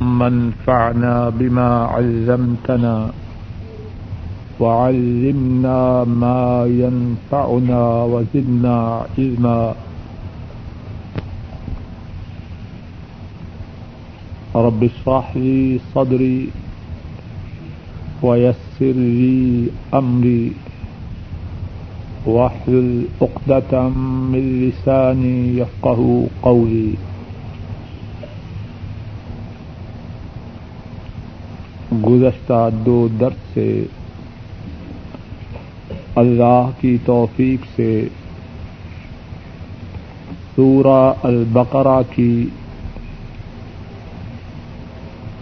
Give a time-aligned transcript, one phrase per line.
[0.00, 3.10] وانفعنا بما علمتنا
[4.60, 9.74] وعلمنا ما ينفعنا وزدنا علما.
[14.56, 16.48] رب اشرح لي صدري
[18.22, 20.52] ويسر لي أمري.
[22.26, 23.88] واحلل عقدة
[24.32, 27.09] من لساني يفقه قولي.
[31.92, 33.82] گزشتہ دو درس سے
[36.14, 37.92] اللہ کی توفیق سے
[40.54, 42.44] سورہ البقرہ کی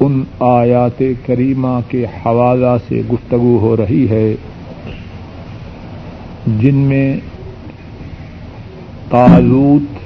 [0.00, 4.34] ان آیات کریمہ کے حوالہ سے گفتگو ہو رہی ہے،
[6.60, 7.16] جن میں
[9.08, 9.98] تالوت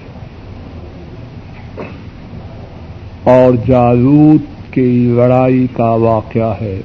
[3.28, 6.80] اور جالوت کی لڑائی کا واقعہ ہے۔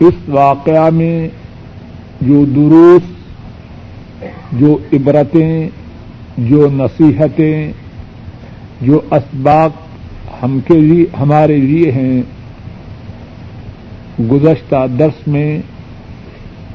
[0.00, 1.28] اس واقعہ میں
[2.20, 3.02] جو دروس،
[4.52, 5.68] جو عبرتیں،
[6.38, 7.72] جو نصیحتیں،
[8.80, 9.70] جو اسباق
[10.42, 12.22] ہم کے لیے، ہمارے لیے ہیں،
[14.30, 15.58] گزشتہ درس میں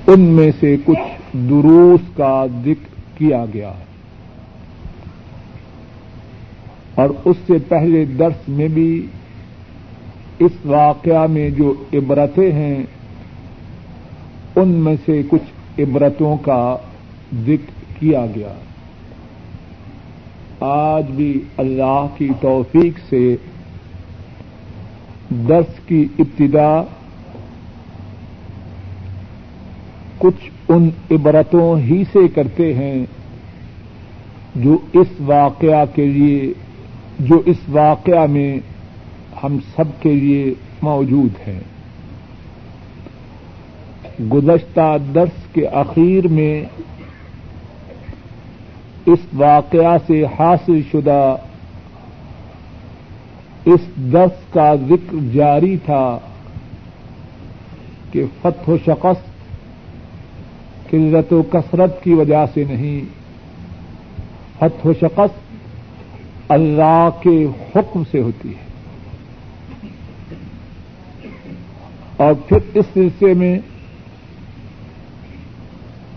[0.08, 3.93] ان میں سے کچھ دروس کا ذکر کیا گیا ہے۔
[6.96, 9.06] اور اس سے پہلے درس میں بھی
[10.40, 12.84] اس واقعہ میں جو عبرتیں ہیں،
[14.56, 16.78] ان میں سے کچھ عبرتوں کا
[17.42, 18.54] ذکر کیا گیا۔
[20.60, 23.36] آج بھی اللہ کی توفیق سے
[25.30, 26.84] درس کی ابتدا
[30.18, 33.06] کچھ ان عبرتوں ہی سے کرتے ہیں
[34.56, 36.54] جو اس واقعہ کے لیے
[37.20, 38.58] جو اس واقعہ میں
[39.44, 41.60] ہم سب کے لیے موجود ہیں۔
[44.32, 46.64] گزشتہ درس کے اخیر میں
[49.06, 51.36] اس واقعہ سے حاصل شدہ
[53.66, 56.20] اس دس کا ذکر جاری تھا
[58.12, 59.34] کہ فتح و شکست
[60.90, 63.02] قلت و کثرت کی وجہ سے نہیں،
[64.56, 65.43] فتح و شکست
[66.54, 68.64] اللہ کے حکم سے ہوتی ہے۔
[72.18, 73.60] اور پھر اس سلسلے میں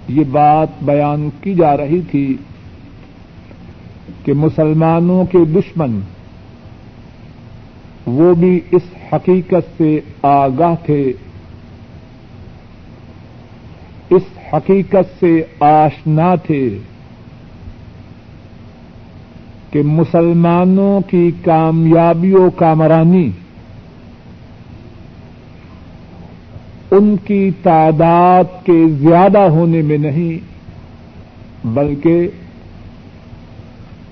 [0.08, 2.36] یہ بات بیان کی جا رہی تھی
[4.24, 6.00] کہ مسلمانوں کے دشمن
[8.06, 8.82] وہ بھی اس
[9.12, 11.12] حقیقت سے آگاہ تھے۔
[14.10, 14.22] اس
[14.54, 16.78] حقیقت سے آشنا تھے۔
[19.70, 23.30] کہ مسلمانوں کی کامیابی کامرانی
[26.90, 30.38] ان کی تعداد کے زیادہ ہونے میں نہیں،
[31.64, 32.28] بلکہ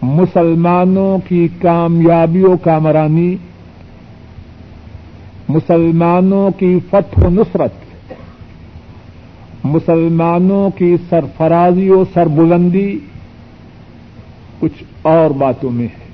[0.03, 3.37] مسلمانوں کی کامیابیوں کا مرانی،
[5.49, 7.73] مسلمانوں کی فتح و نصرت،
[9.65, 12.99] مسلمانوں کی سرفرازی و سربلندی،
[14.61, 16.05] کچھ اور باتوں میں ہے۔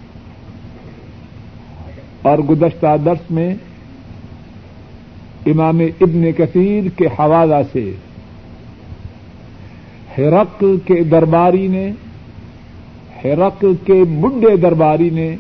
[2.23, 3.55] اور گزشتہ درس میں
[5.47, 7.93] امام ابن کثیر کے حوالہ سے
[10.19, 11.93] ہرقل کے درباری نے
[13.25, 15.37] ہرقل کے بڈے درباری نے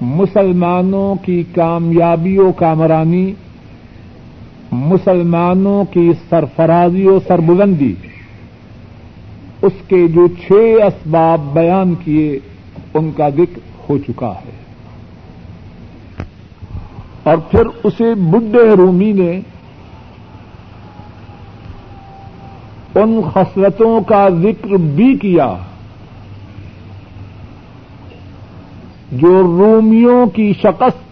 [0.00, 3.32] مسلمانوں کی کامیابیوں کا مرانی،
[4.72, 7.94] مسلمانوں کی سرفرازی و سربلندی
[9.64, 10.52] اس کے جو چھ
[10.86, 12.38] اسباب بیان کیے،
[12.94, 13.58] ان کا ذکر
[13.88, 14.64] ہو چکا ہے۔
[17.22, 19.40] اور پھر اسے بڈے رومی نے
[22.94, 25.54] ان خصلتوں کا ذکر بھی کیا،
[29.12, 31.04] جو رومیوں کی شکست،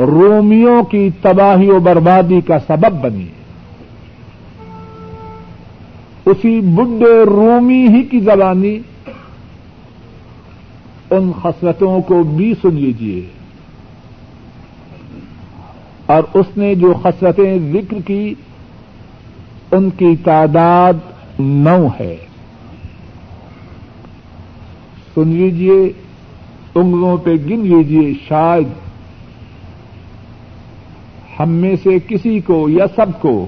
[0.00, 3.26] رومیوں کی تباہی و بربادی کا سبب بنی۔
[6.26, 8.78] اسی بڈے رومی ہی کی زبانی
[11.10, 13.26] ان خصلتوں کو بھی سن لیجیے
[16.06, 18.34] اور اس نے جو خصلتیں ذکر کی،
[19.72, 20.92] ان کی تعداد
[21.38, 22.16] نو ہے۔
[25.14, 25.92] سن لیجیے
[26.74, 28.68] انگلوں پہ گن لیجیے شاید
[31.40, 33.46] ہم میں سے کسی کو یا سب کو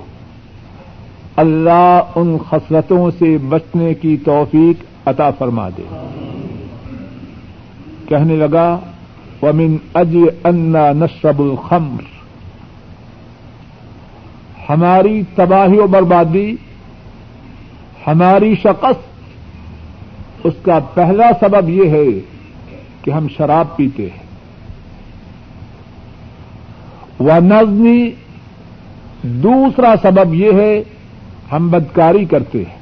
[1.36, 5.82] اللہ ان خسرتوں سے بچنے کی توفیق عطا فرما دے۔
[8.08, 8.78] کہنے لگا،
[9.42, 12.02] ومن اج انا نشرب الخمر۔
[14.68, 16.56] ہماری تباہی و بربادی،
[18.06, 19.08] ہماری شکست،
[20.44, 22.20] اس کا پہلا سبب یہ ہے
[23.02, 24.24] کہ ہم شراب پیتے ہیں۔
[27.18, 28.10] وہ نظمی
[29.22, 30.82] دوسرا سبب یہ ہے
[31.52, 32.78] ہم بدکاری کرتے ہیں۔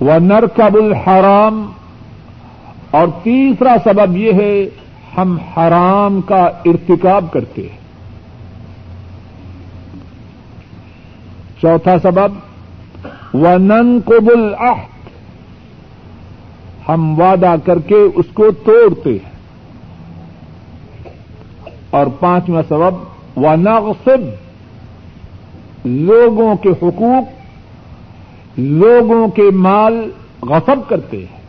[0.00, 1.72] وہ نرکب الحرام۔
[2.90, 4.68] اور تیسرا سبب یہ ہے،
[5.16, 7.78] ہم حرام کا ارتکاب کرتے ہیں۔
[11.60, 12.32] چوتھا سبب
[13.34, 14.54] و نن قبل
[16.88, 19.32] ہم وعدہ کر کے اس کو توڑتے ہیں۔
[21.90, 22.94] اور پانچواں سبب
[23.36, 24.41] و نغصب
[25.84, 27.24] لوگوں کے حقوق،
[28.58, 30.10] لوگوں کے مال
[30.42, 31.42] غصب کرتے ہیں۔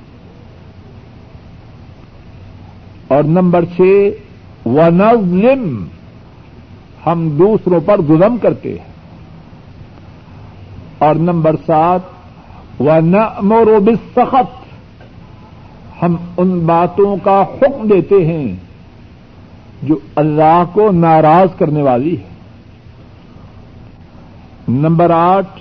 [3.08, 4.10] اور نمبر چھ
[4.66, 5.86] و نظلم
[7.06, 8.94] ہم دوسروں پر ظلم کرتے ہیں۔
[10.98, 12.00] اور نمبر سات
[12.80, 14.64] و نمر سخت
[16.04, 18.56] ہم ان باتوں کا حکم دیتے ہیں
[19.84, 22.33] جو اللہ کو ناراض کرنے والی ہے۔
[24.68, 25.60] نمبر آٹھ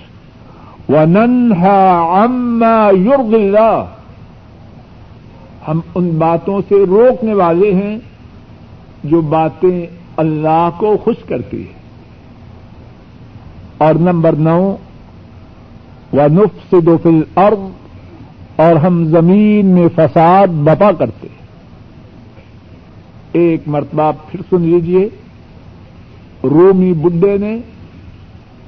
[0.91, 3.35] و ننہا اما یورگ
[5.67, 7.97] ہم ان باتوں سے روکنے والے ہیں
[9.03, 11.73] جو باتیں اللہ کو خوش کرتی ہیں۔
[13.77, 14.75] اور نمبر نو
[16.13, 21.43] و نف سے دو فل اور ہم زمین میں فساد بپا کرتے ہیں۔
[23.31, 25.09] ایک مرتبہ پھر سن لیجیے
[26.43, 27.59] رومی بڈے نے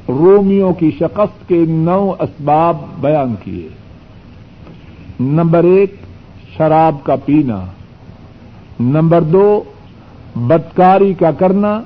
[0.09, 3.69] رومیوں کی شکست کے نو اسباب بیان کیے۔
[5.19, 5.95] نمبر ایک،
[6.57, 7.65] شراب کا پینا۔
[8.79, 9.63] نمبر دو،
[10.35, 11.81] بدکاری کا کرنا۔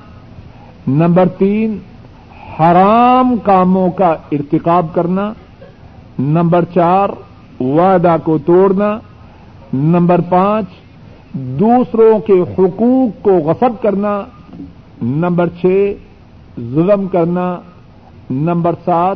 [0.88, 1.78] نمبر تین،
[2.60, 5.34] حرام کاموں کا ارتکاب کرنا۔
[6.20, 7.10] نمبر چار،
[7.62, 9.00] وعدہ کو توڑنا۔
[9.74, 10.66] نمبر پانچ،
[11.34, 14.22] دوسروں کے حقوق کو غصب کرنا۔
[15.02, 15.94] نمبر چھ،
[16.60, 17.60] ظلم کرنا۔
[18.30, 19.16] نمبر سات،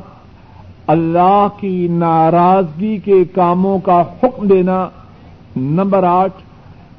[0.88, 4.90] اللہ کی ناراضگی کے کاموں کا حکم دینا۔
[5.56, 6.34] نمبر آٹھ،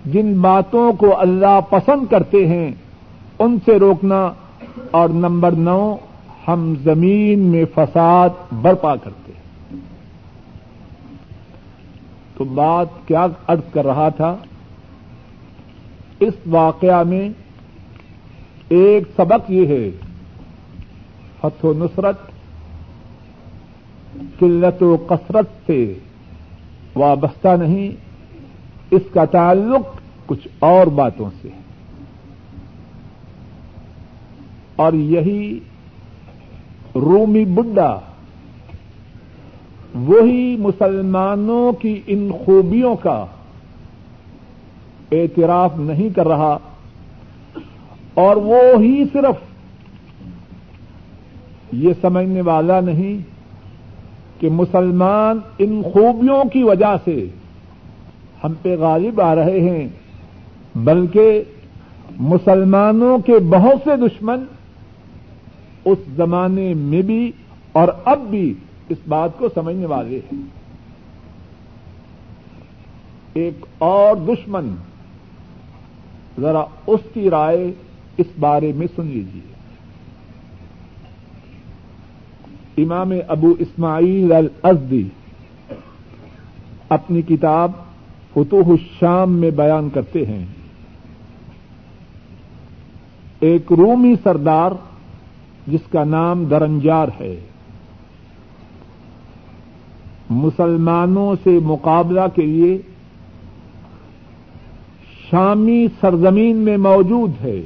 [0.09, 2.71] جن باتوں کو اللہ پسند کرتے ہیں،
[3.39, 4.33] ان سے روکنا۔
[4.91, 5.97] اور نمبر نو،
[6.49, 8.29] ہم زمین میں فساد
[8.63, 9.77] برپا کرتے ہیں۔
[12.37, 14.37] تو بات کیا ارد کر رہا تھا؟
[16.21, 17.29] اس واقعہ میں
[18.69, 19.91] ایک سبق یہ ہے۔
[21.45, 22.19] فتح و نصرت،
[24.39, 25.83] قلت و کثرت سے
[26.97, 27.91] وابستہ نہیں،
[28.91, 31.49] اس کا تعلق کچھ اور باتوں سے
[34.77, 35.59] اور یہی
[36.97, 37.93] رومی بڈا
[40.07, 43.25] وہی مسلمانوں کی ان خوبیوں کا
[45.13, 46.57] اعتراف نہیں کر رہا،
[48.17, 49.37] اور وہ ہی صرف
[51.73, 53.17] یہ سمجھنے والا نہیں
[54.41, 57.27] کہ مسلمان ان خوبیوں کی وجہ سے
[58.45, 59.89] ہم پہ غالب آ رہے ہیں،
[60.75, 61.43] بلکہ
[62.21, 64.45] مسلمانوں کے بہت سے دشمن
[65.85, 67.33] اس زمانے میں بھی
[67.73, 68.55] اور اب بھی
[68.89, 70.43] اس بات کو سمجھنے والے ہیں۔
[73.35, 74.75] ایک اور دشمن
[76.41, 77.73] ذرا اس کی رائے
[78.19, 79.54] اس بارے میں سن لیجیے
[82.77, 85.09] امام ابو اسماعیل الازدی
[86.89, 87.73] اپنی کتاب
[88.31, 90.47] فتوح الشام میں بیان کرتے ہیں۔
[93.41, 94.71] ایک رومی سردار
[95.67, 97.41] جس کا نام درنجار ہے۔
[100.31, 102.79] مسلمانوں سے مقابلہ کے لیے
[105.31, 107.63] شامی سرزمین میں موجود ہے۔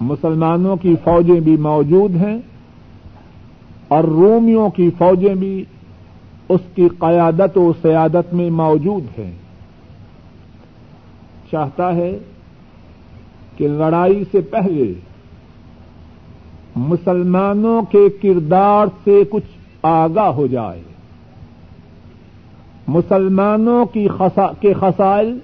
[0.00, 2.38] مسلمانوں کی فوجیں بھی موجود ہیں
[3.88, 5.64] اور رومیوں کی فوجیں بھی
[6.48, 9.32] اس کی قیادت و سیادت میں موجود ہیں۔
[11.50, 12.18] چاہتا ہے
[13.56, 14.92] کہ لڑائی سے پہلے
[16.76, 20.82] مسلمانوں کے کردار سے کچھ آگاہ ہو جائے۔
[22.88, 25.38] مسلمانوں کی خسا، کے خسائل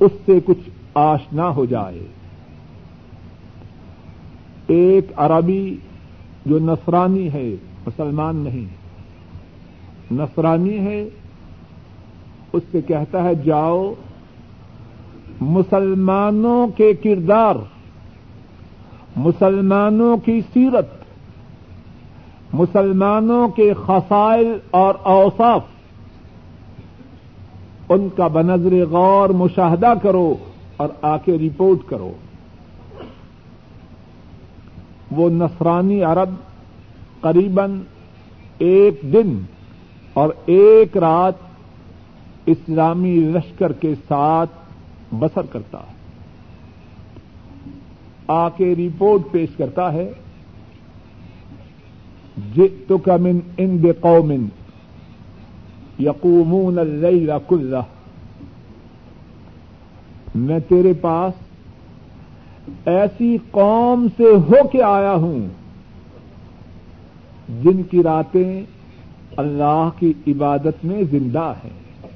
[0.00, 2.06] اس سے کچھ آشنا ہو جائے۔
[4.70, 5.76] ایک عربی
[6.46, 7.54] جو نصرانی ہے،
[7.86, 8.66] مسلمان نہیں۔
[10.14, 11.08] نصرانی ہے،
[12.52, 13.94] اس سے کہتا ہے، جاؤ
[15.40, 17.54] مسلمانوں کے کردار،
[19.16, 20.86] مسلمانوں کی سیرت،
[22.52, 25.62] مسلمانوں کے خسائل اور اوصاف،
[27.88, 30.34] ان کا بنظر غور مشاہدہ کرو
[30.76, 32.12] اور آ کے رپورٹ کرو۔
[35.10, 36.30] وہ نصرانی عرب
[37.20, 37.80] قریباً
[38.58, 39.38] ایک دن
[40.12, 41.34] اور ایک رات
[42.46, 44.50] اسلامی لشکر کے ساتھ
[45.14, 45.92] بسر کرتا ہے۔
[48.28, 50.12] آ کے رپورٹ پیش کرتا ہے،
[52.56, 54.46] جئتک کا من ان بے قومن
[55.98, 57.82] یقومون اللیل کلہ۔
[60.34, 61.32] میں تیرے پاس
[62.84, 65.48] ایسی قوم سے ہو کے آیا ہوں
[67.62, 68.62] جن کی راتیں
[69.36, 72.06] اللہ کی عبادت میں زندہ ہیں۔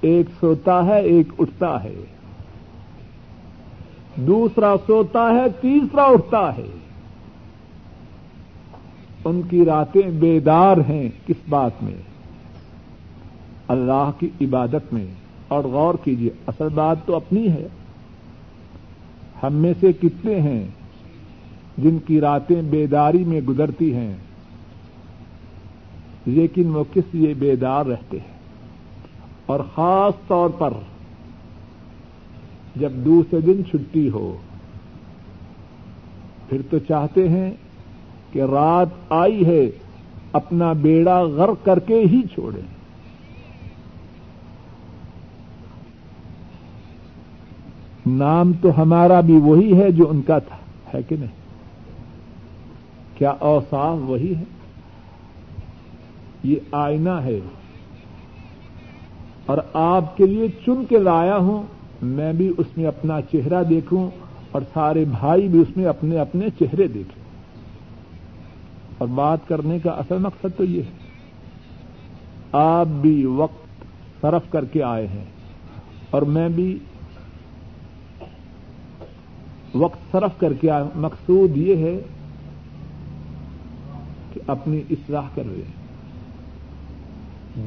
[0.00, 1.94] ایک سوتا ہے، ایک اٹھتا ہے۔
[4.16, 6.66] دوسرا سوتا ہے، تیسرا اٹھتا ہے۔
[9.24, 12.02] ان کی راتیں بیدار ہیں کس بات میں؟
[13.68, 15.06] اللہ کی عبادت میں۔
[15.48, 17.68] اور غور کیجیے اصل بات تو اپنی ہے۔
[19.42, 20.66] ہم میں سے کتنے ہیں
[21.78, 24.16] جن کی راتیں بیداری میں گزرتی ہیں؟
[26.26, 28.38] لیکن وہ کس لیے بیدار رہتے ہیں؟
[29.46, 30.70] اور خاص طور پر
[32.76, 34.36] جب دوسرے دن چھٹی ہو،
[36.48, 37.50] پھر تو چاہتے ہیں
[38.32, 39.70] کہ رات آئی ہے،
[40.32, 42.79] اپنا بیڑا غرق کر کے ہی چھوڑیں۔
[48.10, 50.56] نام تو ہمارا بھی وہی ہے جو ان کا تھا،
[50.94, 51.40] ہے کہ نہیں؟
[53.18, 54.44] کیا اوساف وہی ہے؟
[56.44, 57.40] یہ آئینہ ہے۔
[59.46, 61.62] اور آپ کے لیے چن کے لایا ہوں،
[62.02, 64.10] میں بھی اس میں اپنا چہرہ دیکھوں
[64.50, 67.22] اور سارے بھائی بھی اس میں اپنے اپنے چہرے دیکھیں۔
[68.98, 71.10] اور بات کرنے کا اصل مقصد تو یہ ہے۔
[72.52, 73.84] آپ بھی وقت
[74.20, 75.24] صرف کر کے آئے ہیں
[76.10, 76.78] اور میں بھی
[79.74, 82.00] وقت صرف کر کے آئے مقصود یہ ہے
[84.32, 85.80] کہ اپنی اصلاح کر رہے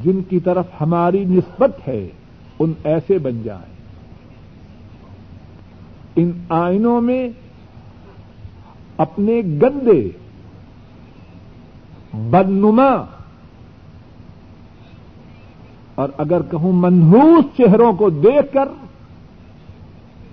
[0.02, 2.08] جن کی طرف ہماری نسبت ہے،
[2.58, 3.74] ان ایسے بن جائیں۔
[6.16, 7.28] ان آئینوں میں
[8.96, 10.08] اپنے گندے،
[12.14, 13.04] بدنما
[15.94, 18.68] اور اگر کہوں منحوس چہروں کو دیکھ کر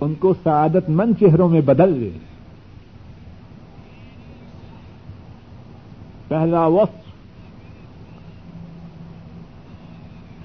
[0.02, 2.10] ان کو سعادت مند چہروں میں بدل لے
[6.28, 7.02] پہلا وقت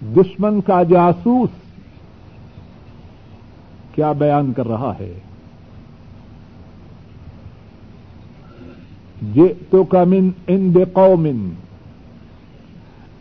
[0.01, 1.49] دشمن کا جاسوس
[3.95, 5.19] کیا بیان کر رہا ہے۔
[9.69, 11.49] تو کمن ان بے قومن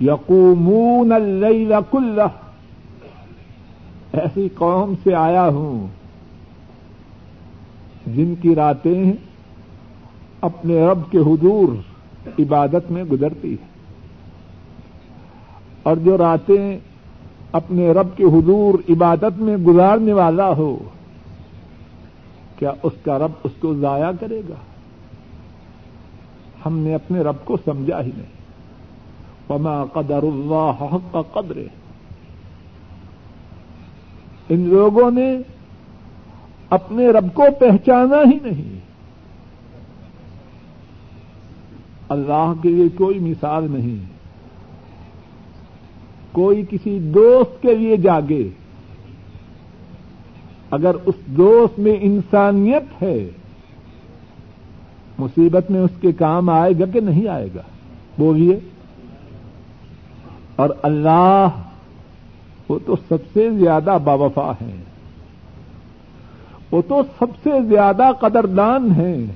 [0.00, 2.28] یقومون اللیل کلہ۔
[4.12, 6.05] ایسی قوم سے آیا ہوں۔
[8.06, 9.12] جن کی راتیں
[10.40, 11.68] اپنے رب کے حضور
[12.38, 13.68] عبادت میں گزرتی ہیں۔
[15.82, 16.78] اور جو راتیں
[17.52, 20.78] اپنے رب کے حضور عبادت میں گزارنے والا ہو،
[22.58, 24.54] کیا اس کا رب اس کو ضائع کرے گا؟
[26.66, 28.36] ہم نے اپنے رب کو سمجھا ہی نہیں۔
[29.48, 31.58] وما قدر اللہ حق کا قدر
[34.48, 35.38] ان لوگوں نے
[36.70, 38.80] اپنے رب کو پہچانا ہی نہیں۔
[42.08, 44.04] اللہ کے لیے کوئی مثال نہیں۔
[46.32, 48.48] کوئی کسی دوست کے لیے جاگے۔
[50.70, 53.28] اگر اس دوست میں انسانیت ہے،
[55.18, 57.62] مصیبت میں اس کے کام آئے گا کہ نہیں آئے گا؟
[58.18, 58.58] بولیے۔
[60.56, 61.48] اور اللہ
[62.68, 64.85] وہ تو سب سے زیادہ باوفا ہیں۔
[66.76, 69.26] وہ تو سب سے زیادہ قدردان ہیں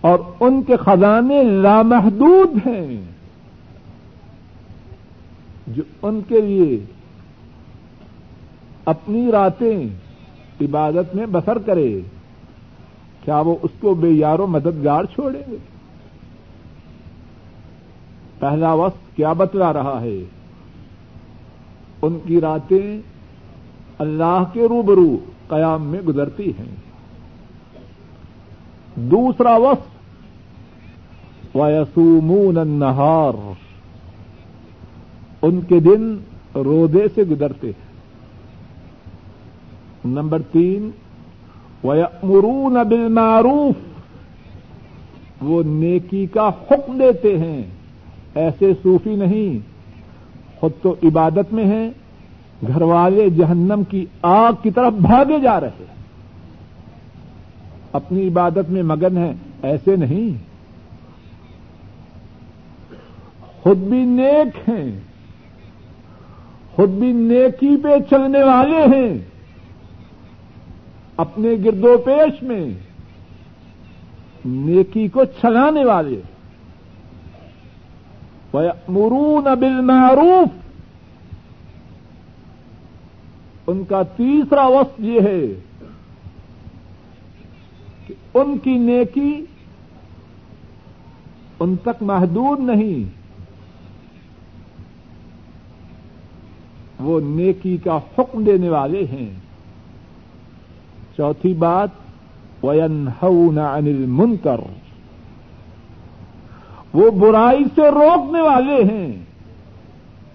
[0.00, 3.02] اور ان کے خزانے لامحدود ہیں
[5.66, 6.84] جو ان کے لیے
[8.84, 9.88] اپنی راتیں
[10.60, 12.00] عبادت میں بسر کرے،
[13.24, 15.56] کیا وہ اس کو بے یارو مددگار چھوڑیں گے؟
[18.38, 20.18] پہلا وقت کیا بتلا رہا ہے۔
[22.02, 23.00] ان کی راتیں
[24.00, 26.76] اللہ کے روبرو قیام میں گزرتی ہیں۔
[28.94, 29.88] دوسرا وقت
[31.56, 33.32] ویسومون النہار
[35.42, 36.18] ان کے دن
[36.54, 37.90] رودے سے گزرتے ہیں۔
[40.04, 40.90] نمبر تین
[41.84, 43.74] ویأمرون بالمعروف۔
[45.42, 47.62] وہ نیکی کا حکم دیتے ہیں۔
[48.34, 49.58] ایسے صوفی نہیں،
[50.60, 51.90] خود تو عبادت میں ہیں
[52.66, 55.84] گھر والے جہنم کی آگ کی طرف بھاگے جا رہے
[57.92, 60.50] اپنی عبادت میں مگن ہیں، ایسے نہیں۔
[63.62, 65.00] خود بھی نیک ہیں۔
[66.74, 69.18] خود بھی نیکی پہ چلنے والے ہیں۔
[71.16, 72.66] اپنے گردو پیش میں
[74.44, 76.20] نیکی کو چلانے والے۔
[78.88, 80.59] مرون بالمعروف
[83.66, 85.46] ان کا تیسرا وصف یہ ہے
[88.06, 89.44] کہ ان کی نیکی
[91.60, 93.10] ان تک محدود نہیں۔
[97.02, 99.34] وہ نیکی کا حکم دینے والے ہیں۔
[101.16, 101.88] چوتھی بات،
[102.62, 104.60] وَيَنْهَوْنَ عَنِ الْمُنْكَرِ۔
[106.92, 109.24] وہ برائی سے روکنے والے ہیں۔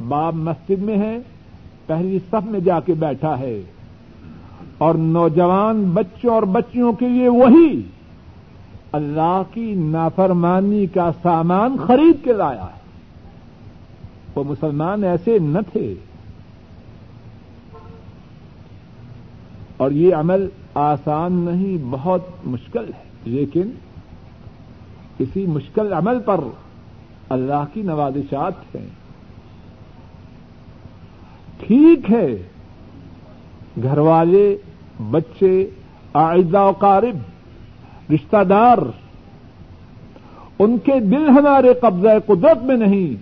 [0.08, 1.18] باپ مسجد میں ہے
[1.88, 3.62] پہلی صف میں جا کے بیٹھا ہے۔
[4.78, 7.82] اور نوجوان بچوں اور بچیوں کے لیے وہی
[8.92, 12.80] اللہ کی نافرمانی کا سامان خرید کے لایا ہے۔
[14.36, 15.96] وہ مسلمان ایسے نہ تھے۔
[19.78, 23.72] اور یہ عمل آسان نہیں، بہت مشکل ہے۔ لیکن
[25.18, 26.40] کسی مشکل عمل پر
[27.30, 29.05] اللہ کی نوازشات ہیں۔
[31.60, 32.36] ٹھیک ہے۔
[33.84, 34.58] گھر والے
[35.12, 35.70] بچے
[36.14, 37.18] آئزہ و قارب،
[38.14, 38.78] رشتہ دار،
[40.60, 43.16] ان کے دل ہمارے قبضہ قدرت میں نہیں،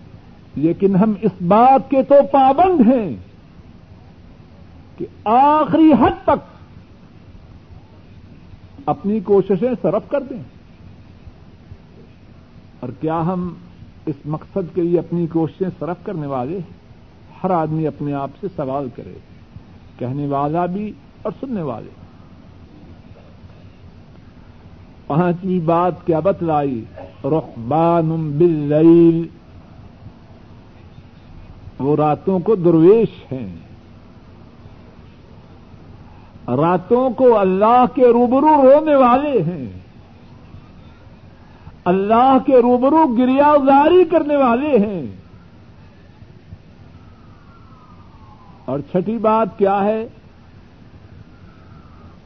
[0.56, 3.16] لیکن ہم اس بات کے تو پابند ہیں
[4.98, 6.54] کہ آخری حد تک
[8.86, 10.44] اپنی کوششیں صرف کر دیں۔
[12.80, 13.54] اور کیا ہم
[14.06, 16.83] اس مقصد کے لیے اپنی کوششیں صرف کرنے والے ہیں؟
[17.44, 19.14] ہر آدمی اپنے آپ سے سوال کرے،
[20.00, 21.90] کہنے والا بھی اور سننے والے۔
[25.08, 26.84] پانچویں بات کیا بتلائی
[27.24, 29.28] رخبان باللیل۔
[31.80, 33.56] وہ راتوں کو درویش ہیں۔
[36.48, 39.80] راتوں کو اللہ کے روبرو رونے والے ہیں۔
[41.86, 45.23] اللہ کے روبرو گریا ازاری کرنے والے ہیں۔
[48.74, 50.08] اور چھٹی بات کیا ہے؟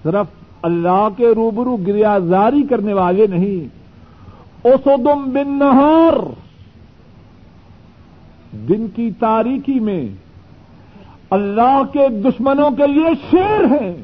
[0.03, 0.25] صرف
[0.61, 3.67] اللہ کے روبرو گریا زاری کرنے والے نہیں۔
[4.61, 6.13] اوسودم بن نہار۔
[8.51, 10.07] دن کی تاریخی میں
[11.29, 13.97] اللہ کے دشمنوں کے لیے شیر ہیں۔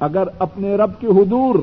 [0.00, 1.54] اگر اپنے رب کے حضور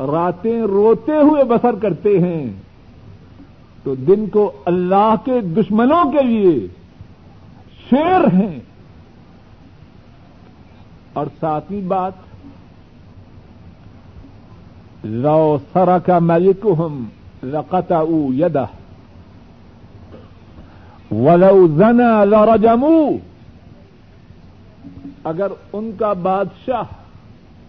[0.00, 2.52] راتیں روتے ہوئے بسر کرتے ہیں
[3.84, 6.68] تو دن کو اللہ کے دشمنوں کے لیے
[7.90, 8.60] شیر ہیں۔
[11.12, 12.12] اور ساتویں بات،
[15.04, 17.04] لو سرا کا ملک ہم
[17.42, 18.02] لقتا
[18.34, 18.64] یدا
[21.10, 23.10] ولو زنا لرجمو۔
[25.24, 26.82] اگر ان کا بادشاہ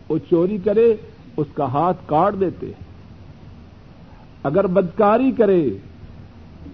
[0.10, 0.95] وہ چوری کرے،
[1.38, 2.71] اس کا ہاتھ کاٹ دیتے۔
[4.43, 5.69] اگر بدکاری کرے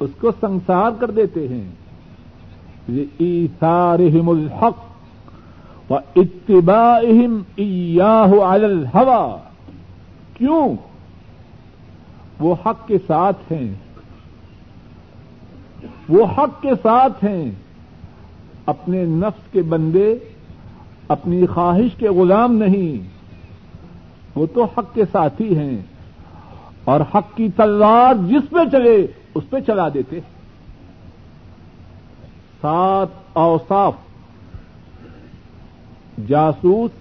[0.02, 1.70] اس کو سنسار کر دیتے ہیں۔
[2.88, 4.78] یہ ایسارہم الحق
[5.92, 9.38] و اتباعہم ایاہ علی الہوا
[10.34, 10.76] کیوں؟
[12.40, 13.74] وہ حق کے ساتھ ہیں۔
[16.10, 17.52] وہ حق کے ساتھ ہیں۔
[18.66, 20.18] اپنے نفس کے بندے،
[21.08, 23.08] اپنی خواہش کے غلام نہیں۔
[24.36, 25.78] وہ تو حق کے ساتھی ہیں۔
[26.84, 30.20] اور حق کی تلوار جس پہ چلے اس پہ چلا دیتے
[32.62, 33.94] سات اوصاف
[36.28, 36.92] جاسوس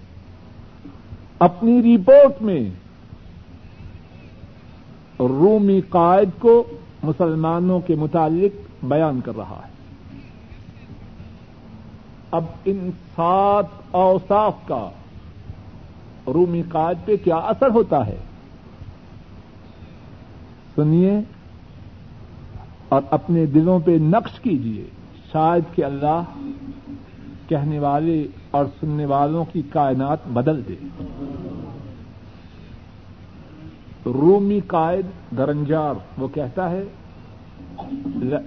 [1.38, 2.70] اپنی رپورٹ میں
[5.20, 6.66] رومی قائد کو
[7.02, 9.70] مسلمانوں کے متعلق بیان کر رہا ہے۔
[12.30, 14.90] اب ان سات اوصاف کا
[16.26, 18.16] رومی قائد پہ کیا اثر ہوتا ہے؟
[20.74, 21.20] سنیے۔
[22.90, 24.84] اور اپنے دلوں پہ نقش کیجیے
[25.32, 26.22] شاید کہ اللہ
[27.48, 30.74] کہنے والے اور سننے والوں کی کائنات بدل دے۔
[34.06, 36.84] رومی قائد درنجار، وہ کہتا ہے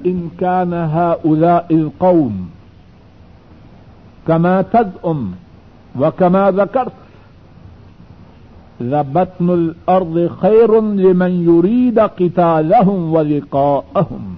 [0.04, 2.46] ان کا نہ الا القوم
[4.26, 5.32] کما تد ام
[6.00, 7.02] و کما وکرت
[8.82, 14.33] لبطن الارض خیر لمن يريد قتالهم ولقاءهم.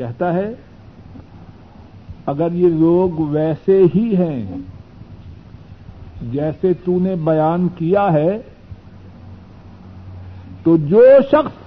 [0.00, 0.52] کہتا ہے،
[2.26, 4.56] اگر یہ لوگ ویسے ہی ہیں،
[6.32, 8.38] جیسے تو نے بیان کیا ہے،
[10.62, 11.58] تو جو شخص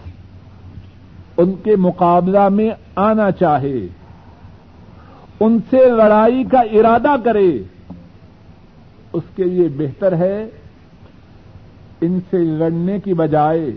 [1.38, 3.88] ان کے مقابلہ میں آنا چاہے،
[5.40, 7.50] ان سے لڑائی کا ارادہ کرے،
[9.14, 10.50] اس کے لیے بہتر ہے
[12.02, 13.72] ان سے لڑنے کی بجائے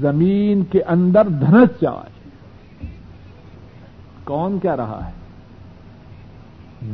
[0.00, 2.15] زمین کے اندر دھنس جائے۔
[4.26, 5.12] کون کیا رہا ہے؟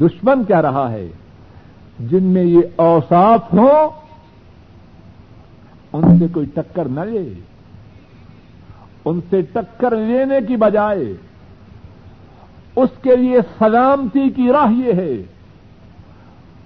[0.01, 1.09] دشمن کیا رہا ہے۔
[2.01, 3.89] جن میں یہ اوساف ہوں،
[5.93, 7.33] ان سے کوئی ٹکر نہ لے۔
[9.05, 11.13] ان سے ٹکر لینے کی بجائے،
[12.77, 15.23] اس کے لیے سلامتی کی راہ یہ ہے۔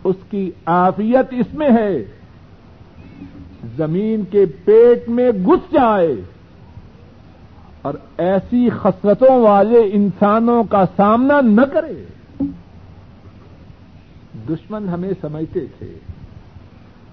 [0.05, 2.05] اس کی آفیت اس میں ہے۔
[3.77, 6.17] زمین کے پیٹ میں گس جائے۔
[7.87, 12.05] اور ایسی خصلتوں والے انسانوں کا سامنا نہ کرے۔
[14.49, 15.99] دشمن ہمیں سمجھتے تھے،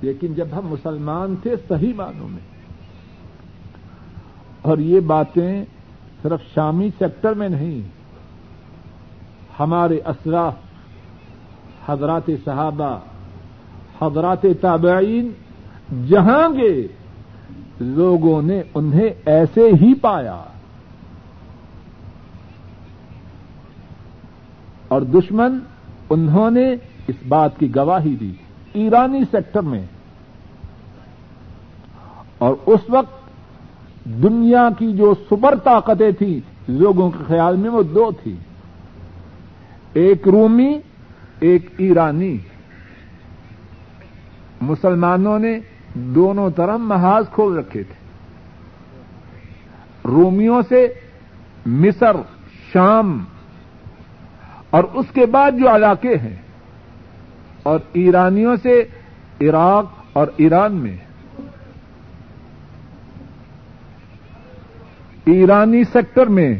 [0.02, 2.40] لیکن جب ہم مسلمان تھے صحیح معنوں میں۔
[4.62, 5.66] اور یہ باتیں
[6.24, 7.82] صرف شامی سیکٹر میں نہیں،
[9.60, 10.54] ہمارے اسراف
[11.90, 13.00] حضرات صحابہ،
[14.02, 15.32] حضرات تابعین،
[16.08, 16.88] جہاں گے،
[17.80, 20.44] لوگوں نے انہیں ایسے ہی پایا۔
[24.94, 25.60] اور دشمن
[26.10, 26.74] انہوں نے
[27.08, 28.32] اس بات کی گواہی دی
[28.74, 29.86] ایرانی سیکٹر میں۔
[32.38, 33.26] اور اس وقت
[34.06, 38.36] دنیا کی جو سپر طاقتیں تھیں، لوگوں کے خیال میں وہ دو تھی
[39.94, 40.80] ایک رومی،
[41.40, 42.38] ایک ایرانی۔
[44.62, 45.60] مسلمانوں نے
[45.94, 47.96] دونوں طرف محاذ کھول رکھے تھے۔
[50.06, 50.94] رومیوں سے
[51.66, 52.16] مصر،
[52.74, 53.24] شام
[54.74, 56.36] اور اس کے بعد جو علاقے ہیں،
[57.64, 58.82] اور ایرانیوں سے
[59.42, 60.96] عراق اور ایران میں۔
[65.26, 66.54] ایرانی سیکٹر میں،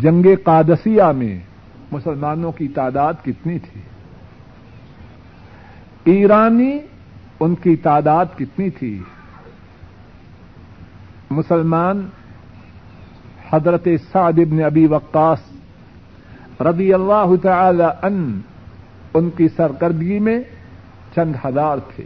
[0.00, 1.38] جنگ قادسیہ میں
[1.92, 3.80] مسلمانوں کی تعداد کتنی تھی؟
[6.04, 6.78] ایرانی
[7.40, 8.98] ان کی تعداد کتنی تھی؟
[11.30, 12.06] مسلمان
[13.50, 15.40] حضرت سعد ابن ابی وقاص
[16.60, 18.40] رضی اللہ تعالی ان
[19.14, 20.40] ان کی سرکردگی میں
[21.14, 22.04] چند ہزار تھے۔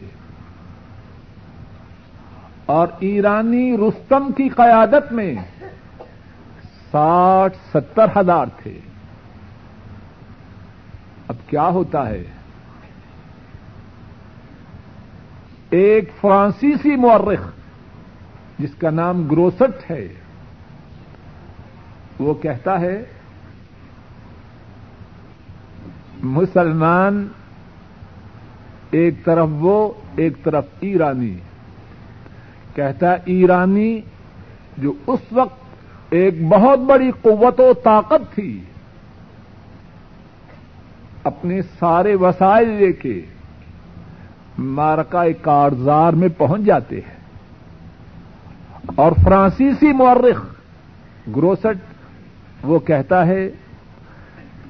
[2.66, 5.35] اور ایرانی رستم کی قیادت میں
[6.90, 8.81] ساٹھ ستر ہزار تھے۔
[11.29, 12.24] اب کیا ہوتا ہے؟
[15.70, 17.50] ایک فرانسیسی مورخ
[18.59, 20.09] جس کا نام گروسٹ ہے
[22.21, 23.05] وہ کہتا ہے،
[26.23, 27.29] مسلمان
[28.91, 31.37] ایک طرف وہ، ایک طرف ایرانی۔
[32.75, 34.01] کہتا ہے ایرانی
[34.79, 35.61] جو اس وقت
[36.11, 38.61] ایک بہت بڑی قوت و طاقت تھی،
[41.25, 43.21] اپنے سارے وسائل لے کے
[44.59, 47.21] مارکا کارزار میں پہنچ جاتے ہیں۔
[48.95, 50.45] اور فرانسیسی مورخ
[51.37, 51.89] گروسٹ
[52.62, 53.51] وہ کہتا ہے،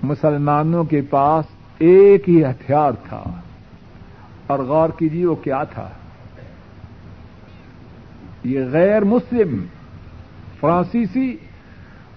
[0.02, 1.44] مسلمانوں کے پاس
[1.78, 3.24] ایک ہی ہتھیار تھا۔
[4.46, 5.88] اور غور کیجیے وہ کیا تھا۔
[8.44, 9.64] یہ غیر مسلم،
[10.60, 11.36] فرانسیسی،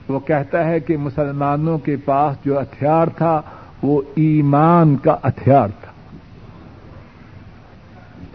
[0.08, 3.42] وہ کہتا ہے کہ مسلمانوں کے پاس جو ہتھیار تھا،
[3.84, 6.18] وہ ایمان کا ہتھیار تھا۔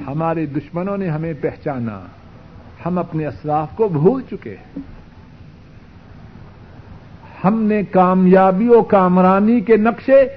[0.06, 2.00] ہمارے دشمنوں نے ہمیں پہچانا۔
[2.86, 4.97] ہم اپنے اسلاف کو بھول چکے۔ ہیں
[7.44, 10.28] ہم نے کامیابی و کامرانی کے نقشے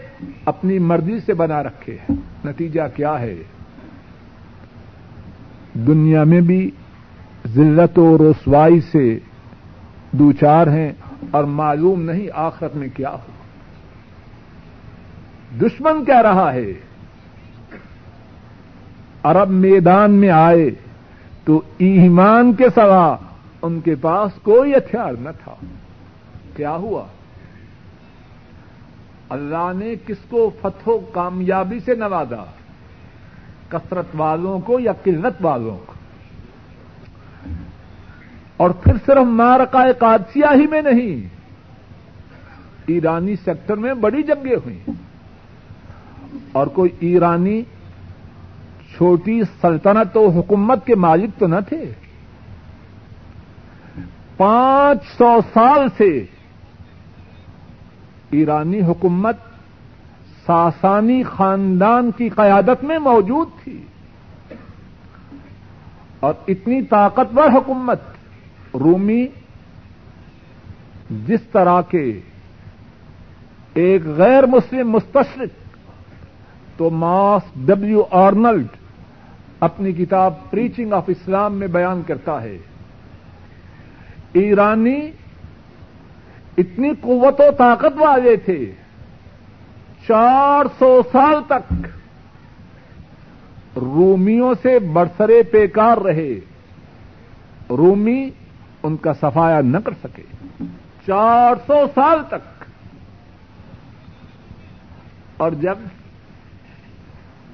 [0.45, 3.35] اپنی مرضی سے بنا رکھے ہیں۔ نتیجہ کیا ہے؟
[5.73, 6.71] دنیا میں بھی
[7.47, 9.19] ذلت و رسوائی سے
[10.11, 10.91] دوچار ہیں
[11.31, 13.31] اور معلوم نہیں آخرت میں کیا ہو۔
[15.61, 16.73] دشمن کہہ رہا ہے،
[19.23, 20.69] عرب میدان میں آئے
[21.45, 23.17] تو ایمان کے سوا
[23.61, 25.55] ان کے پاس کوئی ہتھیار نہ تھا۔
[26.55, 27.05] کیا ہوا؟
[29.29, 32.43] اللہ نے کس کو فتح و کامیابی سے نوازا؟
[33.69, 35.93] کثرت والوں کو یا قلت والوں کو؟
[38.57, 41.27] اور پھر صرف مارکا قادسیہ ہی میں نہیں،
[42.85, 44.79] ایرانی سیکٹر میں بڑی جنگیں ہوئی
[46.51, 47.61] اور کوئی ایرانی
[48.95, 51.93] چھوٹی سلطنت و حکومت کے مالک تو نہ تھے۔
[54.37, 56.25] پانچ سو سال سے
[58.31, 59.35] ایرانی حکومت
[60.45, 63.81] ساسانی خاندان کی قیادت میں موجود تھی
[66.19, 67.99] اور اتنی طاقتور حکومت
[68.73, 69.27] رومی
[71.27, 72.19] جس طرح کے
[73.73, 75.59] ایک غیر مسلم مستشرق
[76.77, 78.67] تو ماس ڈبلو آرنلڈ
[79.59, 82.57] اپنی کتاب پریچنگ آف اسلام میں بیان کرتا ہے
[84.33, 85.11] ایرانی
[86.57, 88.71] اتنی قوت و طاقت والے تھے۔
[90.07, 91.73] چار سو سال تک
[93.77, 96.39] رومیوں سے برسرے پیکار رہے۔
[97.69, 98.29] رومی
[98.83, 100.23] ان کا سفایا نہ کر سکے۔
[101.07, 102.63] چار سو سال تک۔
[105.37, 105.75] اور جب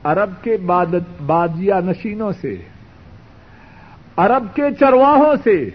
[0.03, 0.57] عرب کے
[1.25, 2.55] بادیا نشینوں سے،
[4.17, 5.69] عرب کے چرواہوں سے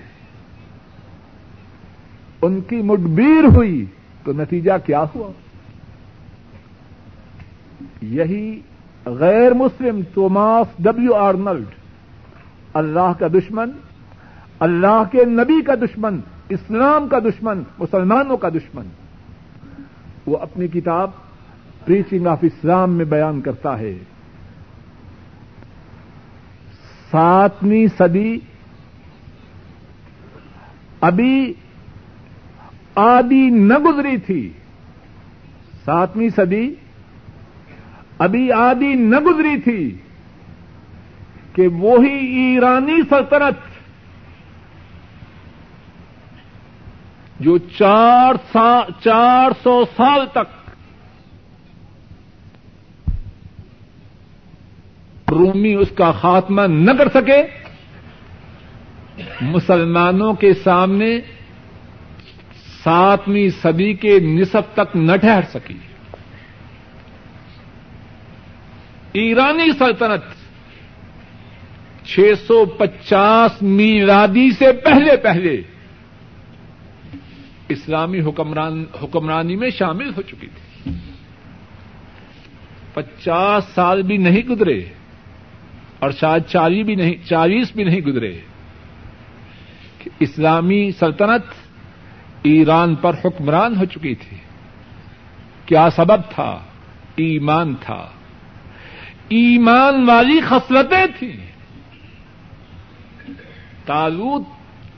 [2.43, 3.87] ان کی مڈبیر ہوئی
[4.25, 5.31] تو نتیجہ کیا ہوا؟
[8.03, 8.61] یہی
[9.07, 11.65] غیر مسلم توماس ڈبلو آرنلڈ
[12.75, 13.71] اللہ کا دشمن،
[14.59, 18.87] اللہ کے نبی کا دشمن، اسلام کا دشمن، مسلمانوں کا دشمن۔
[20.27, 21.11] وہ اپنی کتاب
[21.85, 23.99] پریچنگ آف اسلام میں بیان کرتا ہے۔
[27.11, 28.39] ساتویں صدی
[31.01, 31.55] ابھی
[32.95, 34.53] آدھی نہ گزری تھی۔
[35.85, 36.75] ساتویں صدی۔
[38.19, 39.97] ابھی آدھی نہ گزری تھی
[41.53, 43.73] کہ وہی ایرانی سلطنت
[47.41, 50.63] جو چار سا چار سو سال تک
[55.31, 57.43] رومی اس کا خاتمہ نہ کر سکے،
[59.41, 61.21] مسلمانوں کے سامنے
[62.85, 65.79] ساتویں صدی کے نصب تک نہ ٹھہر سکی۔
[69.13, 70.23] ایرانی سلطنت
[72.07, 75.63] چھ سو پچاس میلادی سے پہلے پہلے
[77.69, 80.93] اسلامی حکمران حکمرانی میں شامل ہو چکی تھی۔
[82.95, 84.85] پچاس سال بھی نہیں گزرے
[85.99, 88.41] اور شاید چالیس بھی نہیں چالیس بھی نہیں گزرے
[89.99, 91.62] کہ اسلامی سلطنت
[92.43, 94.37] ایران پر حکمران ہو چکی تھی۔
[95.67, 96.61] کیا سبب تھا؟
[97.17, 98.09] ایمان تھا۔
[99.29, 101.53] ایمان والی خصلتیں تھیں۔
[103.85, 104.43] تالوت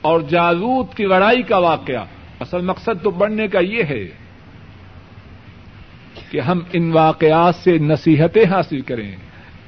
[0.01, 2.05] اور جالوت کی لڑائی کا واقعہ۔
[2.39, 4.07] اصل مقصد تو بڑھنے کا یہ ہے
[6.31, 9.15] کہ ہم ان واقعات سے نصیحتیں حاصل کریں،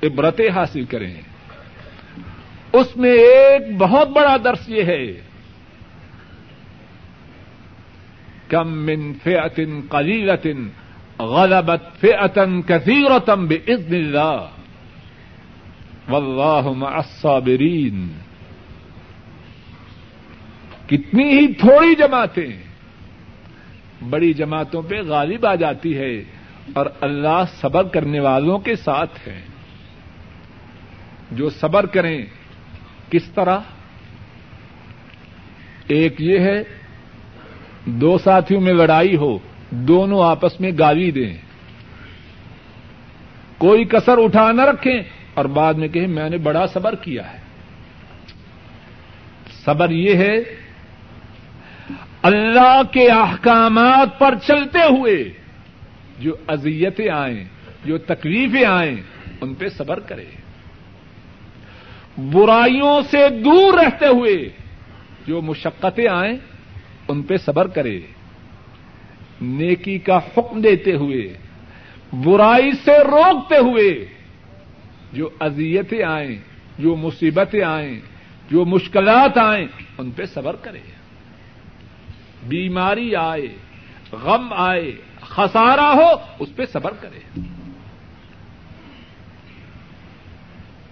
[0.03, 1.13] عبرتیں حاصل کریں۔
[2.73, 5.21] اس میں ایک بہت بڑا درس یہ ہے
[8.49, 10.67] کم من فئتن قلیلتن
[11.19, 14.47] غلبت فئتن کثیرتم بإذن اللہ
[16.09, 18.07] واللہ مع الصابرین
[20.87, 22.63] کتنی ہی تھوڑی جماعتیں
[24.09, 26.13] بڑی جماعتوں پہ غالب آ جاتی ہے
[26.73, 29.39] اور اللہ صبر کرنے والوں کے ساتھ ہے
[31.31, 32.25] جو صبر کریں،
[33.09, 33.59] کس طرح؟
[35.87, 36.63] ایک یہ ہے
[37.87, 41.37] دو ساتھیوں میں لڑائی ہو، دونوں آپس میں گالی دیں۔
[43.57, 45.01] کوئی کسر اٹھا نہ رکھیں
[45.33, 47.39] اور بعد میں کہیں میں نے بڑا صبر کیا ہے۔
[49.65, 50.35] صبر یہ ہے،
[52.21, 55.31] اللہ کے احکامات پر چلتے ہوئے
[56.19, 57.43] جو اذیتیں آئیں،
[57.85, 58.95] جو تکلیفیں آئیں،
[59.41, 60.25] ان پہ صبر کرے
[62.17, 64.49] برائیوں سے دور رہتے ہوئے
[65.27, 66.37] جو مشقتیں آئیں
[67.07, 67.99] ان پہ صبر کرے۔
[69.41, 71.37] نیکی کا حکم دیتے ہوئے،
[72.13, 74.05] برائی سے روکتے ہوئے
[75.13, 76.37] جو اذیتیں آئیں،
[76.79, 77.99] جو مصیبتیں آئیں،
[78.51, 79.67] جو مشکلات آئیں،
[79.97, 80.79] ان پہ صبر کرے۔
[82.47, 83.47] بیماری آئے،
[84.11, 84.91] غم آئے،
[85.21, 87.39] خسارہ ہو، اس پہ صبر کرے۔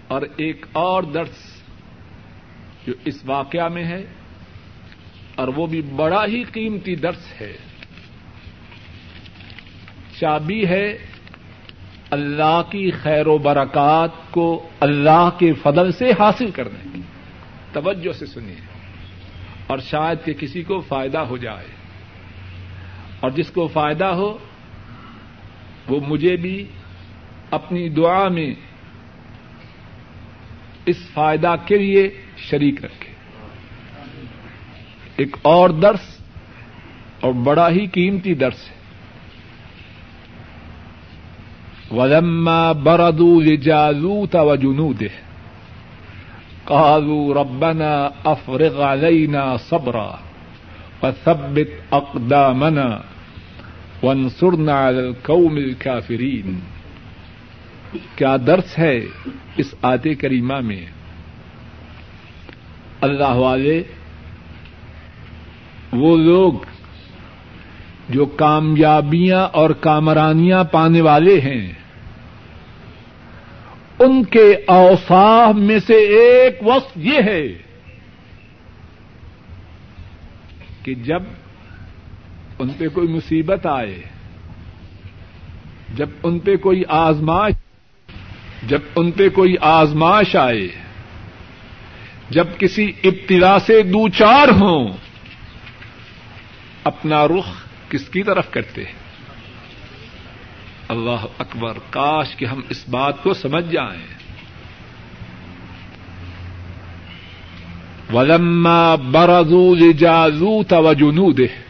[0.07, 1.61] اور ایک اور درس
[2.87, 4.05] جو اس واقعہ میں ہے
[5.35, 7.53] اور وہ بھی بڑا ہی قیمتی درس ہے۔
[10.19, 10.97] چابی ہے
[12.09, 17.01] اللہ کی خیر و برکات کو اللہ کے فضل سے حاصل کرنے کی۔
[17.71, 18.55] توجہ سے سنیے۔
[19.67, 21.67] اور شاید کہ کسی کو فائدہ ہو جائے۔
[23.19, 24.37] اور جس کو فائدہ ہو،
[25.89, 26.65] وہ مجھے بھی
[27.51, 28.53] اپنی دعا میں
[30.85, 33.14] اس فائدہ کے لیے شریک رکھے۔
[35.17, 36.19] ایک اور درس
[37.19, 38.75] اور بڑا ہی قیمتی درس ہے۔
[41.97, 45.15] ولما بردو لجالوت وجنوده،
[46.63, 50.15] قالوا ربنا افرغ علينا صبرا
[51.03, 53.01] وثبت اقدامنا
[54.03, 56.59] وانصرنا على القوم الكافرين۔
[58.15, 59.05] کیا درس ہے
[59.57, 60.85] اس آتے کریمہ میں؟
[63.01, 63.83] اللہ والے
[65.91, 66.53] وہ لوگ
[68.09, 71.73] جو کامیابیاں اور کامرانیاں پانے والے ہیں،
[73.99, 77.47] ان کے اوساف میں سے ایک وقت یہ ہے
[80.83, 81.23] کہ جب
[82.59, 84.01] ان پہ کوئی مصیبت آئے،
[85.95, 87.55] جب ان پہ کوئی آزمائش،
[88.67, 90.67] جب ان پہ کوئی آزمائش آئے،
[92.29, 94.87] جب کسی ابتدا سے دو چار ہوں
[96.85, 97.47] اپنا رخ
[97.89, 99.05] کس کی طرف کرتے ہیں؟
[100.87, 104.15] اللہ اکبر، کاش کہ ہم اس بات کو سمجھ جائیں۔
[108.13, 111.61] ولما برزو لجازو توجنوده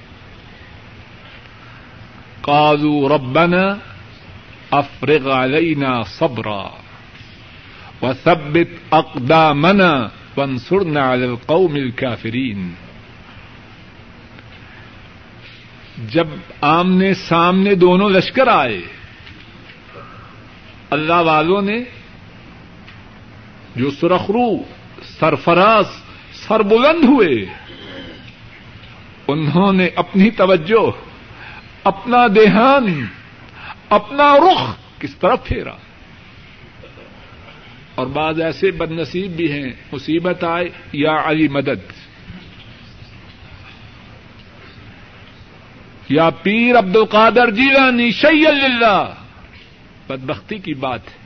[2.42, 3.76] قالوا ربنا
[4.72, 6.70] افرغ علينا صبرا
[8.02, 12.85] وثبت اقدامنا وانصرنا على القوم الكافرين۔
[15.98, 16.28] جب
[16.62, 18.82] آمنے سامنے دونوں لشکر آئے،
[20.90, 21.84] اللہ والوں نے
[23.76, 24.64] جو سرخرو،
[25.20, 25.86] سرفراز
[26.34, 27.46] سر بلند ہوئے،
[29.28, 30.92] انہوں نے اپنی توجہ،
[31.84, 33.06] اپنا دیہان
[33.90, 35.74] اپنا رخ کس طرف پھیرا؟
[37.96, 42.05] اور بعض ایسے بد نصیب بھی ہیں، مصیبت آئے، یا علی مدد۔
[46.10, 49.14] یا پیر عبد القادر جیلانی شی اللہ
[50.08, 51.26] بدبختی کی بات ہے۔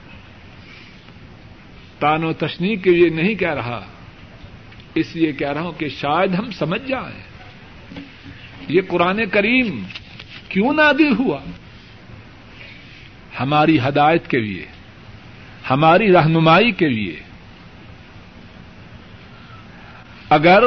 [1.99, 3.85] تان و تشنی کے لیے نہیں کہہ رہا۔
[4.95, 7.23] اس لیے کہہ رہا ہوں کہ شاید ہم سمجھ جائیں۔
[8.67, 9.83] یہ قرآن کریم
[10.49, 11.39] کیوں نادل ہوا؟
[13.39, 14.65] ہماری ہدایت کے لیے،
[15.69, 17.19] ہماری رہنمائی کے لیے۔
[20.29, 20.63] اگر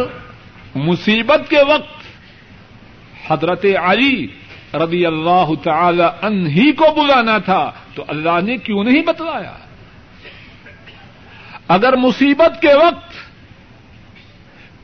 [0.74, 2.01] مصیبت کے وقت
[3.28, 4.26] حضرت علی
[4.74, 9.52] رضی اللہ تعالی ان ہی کو بلانا تھا، تو اللہ نے کیوں نہیں بتلایا؟
[11.68, 13.10] اگر مصیبت کے وقت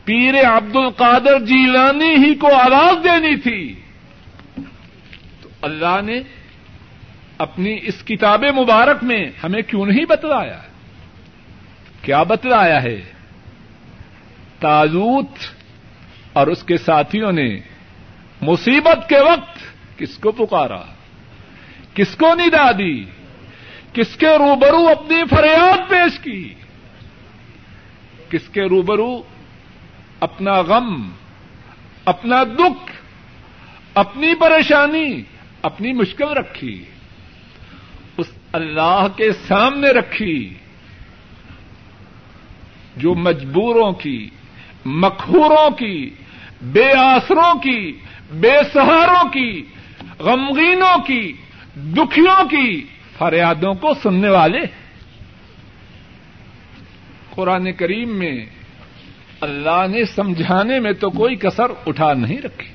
[0.05, 3.75] پیر عبد القادر جیلانی ہی کو آواز دینی تھی،
[5.43, 6.21] تو اللہ نے
[7.39, 10.61] اپنی اس کتاب مبارک میں ہمیں کیوں نہیں بتلایا؟
[12.03, 13.01] کیا بتلایا ہے؟
[14.61, 15.47] تازوت
[16.33, 17.49] اور اس کے ساتھیوں نے
[18.43, 19.59] مصیبت کے وقت
[19.99, 20.83] کس کو پکارا؟
[21.95, 23.05] کس کو ندا دی؟
[23.93, 26.55] کس کے روبرو اپنی فریاد پیش کی؟
[28.31, 29.23] کس کے روبرو
[30.21, 31.11] اپنا غم،
[32.05, 32.93] اپنا دکھ،
[33.95, 35.23] اپنی پریشانی،
[35.63, 36.85] اپنی مشکل رکھی؟
[38.17, 40.55] اس اللہ کے سامنے رکھی
[42.97, 44.31] جو مجبوروں کی
[44.85, 46.11] مکھوروں کی،
[46.63, 47.99] بے آسروں کی
[48.31, 49.65] بے سہاروں کی،
[50.19, 51.33] غمگینوں کی،
[51.77, 52.85] دکھیوں کی،
[53.19, 54.61] فریادوں کو سننے والے۔
[57.31, 58.47] قرآن کریم میں
[59.41, 62.69] اللہ نے سمجھانے میں تو کوئی کسر اٹھا نہیں رکھی۔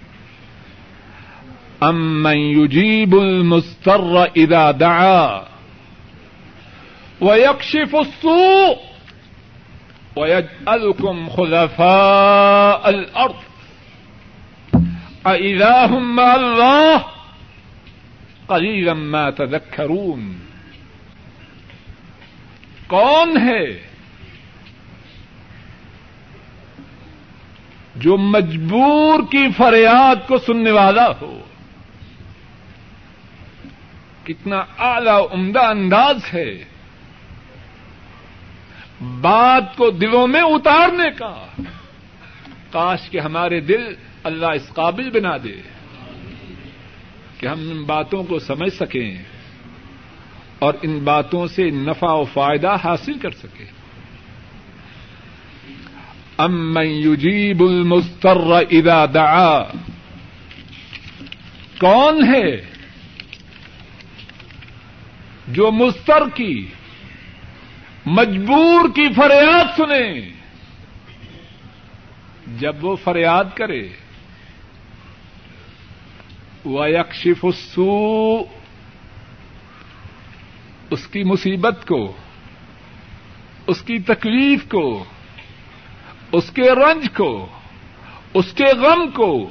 [1.81, 3.99] ام يجيب المستر
[4.35, 5.39] اذا دعا
[7.21, 8.73] ويكشف السوء
[10.15, 13.52] ويجعلكم خلفاء الارض۔
[15.25, 16.35] أإله مع
[18.93, 19.29] ما
[22.87, 23.87] کون ہے
[27.95, 31.39] جو مجبور کی فریاد کو سننے والا ہو؟
[34.23, 36.63] کتنا اعلی عمدہ انداز ہے
[39.01, 41.45] بات کو دلوں میں اتارنے کا۔
[42.71, 45.61] کاش کے ہمارے دل اللہ اس قابل بنا دے
[47.37, 49.17] کہ ہم ان باتوں کو سمجھ سکیں
[50.59, 53.65] اور ان باتوں سے نفع و فائدہ حاصل کر سکے
[56.37, 58.37] ام یجیب المستر
[58.71, 59.63] اذا دعا۔
[61.79, 62.61] کون ہے
[65.47, 66.67] جو مستر کی،
[68.05, 70.29] مجبور کی فریاد سنے؟
[72.59, 74.02] جب وہ فریاد کرے۔
[76.65, 77.45] وہ یکشف
[80.89, 82.13] اس کی مصیبت کو،
[83.67, 85.05] اس کی تکلیف کو،
[86.31, 87.47] اس کے رنج کو،
[88.33, 89.49] اس کے غم کو،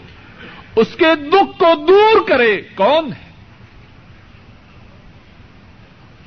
[0.76, 3.32] اس کے دکھ کو دور کرے کون ہے؟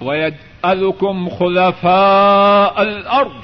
[0.05, 3.37] وَيَجْعَلُكُمْ خُلَفَاءَ الْأَرْضِ۔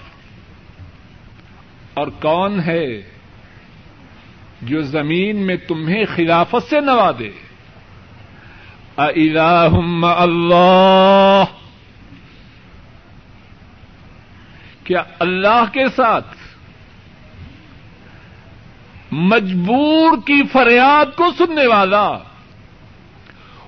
[1.94, 3.11] اور کون ہے؟
[4.62, 7.32] جو زمین میں تمہیں خلافت سے نوازے
[8.98, 11.44] اِلَٰهُمَّ اللہ
[14.84, 16.28] کیا اللہ کے ساتھ
[19.12, 22.18] مجبور کی فریاد کو سننے والا،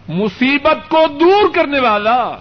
[0.07, 2.37] مصیبت کو دور کرنے والا،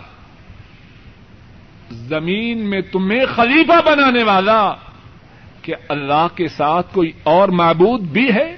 [1.90, 4.74] زمین میں تمہیں خلیفہ بنانے والا
[5.62, 8.56] کہ اللہ کے ساتھ کوئی اور معبود بھی ہے؟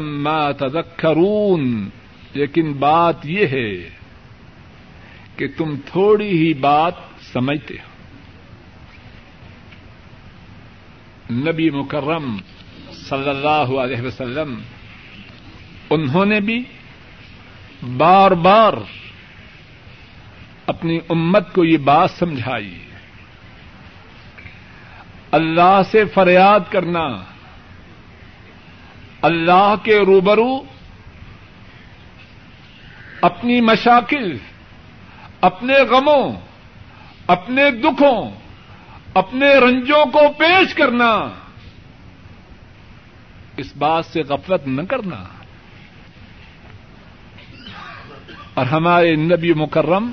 [0.00, 1.88] ما تذکرون،
[2.34, 3.90] لیکن بات یہ ہے
[5.36, 6.92] کہ تم تھوڑی ہی بات
[7.32, 7.88] سمجھتے ہو۔
[11.34, 12.38] نبی مکرم
[12.92, 14.60] صلی اللہ علیہ وسلم،
[15.90, 16.64] انہوں نے بھی
[17.96, 18.72] بار بار
[20.66, 22.87] اپنی امت کو یہ بات سمجھائی۔
[25.32, 27.06] اللہ سے فریاد کرنا،
[29.22, 30.62] اللہ کے روبرو
[33.22, 34.36] اپنی مشاکل،
[35.40, 36.32] اپنے غموں،
[37.26, 38.30] اپنے دکھوں،
[39.14, 41.28] اپنے رنجوں کو پیش کرنا،
[43.56, 45.24] اس بات سے غفلت نہ کرنا۔
[48.54, 50.10] اور ہمارے نبی مکرم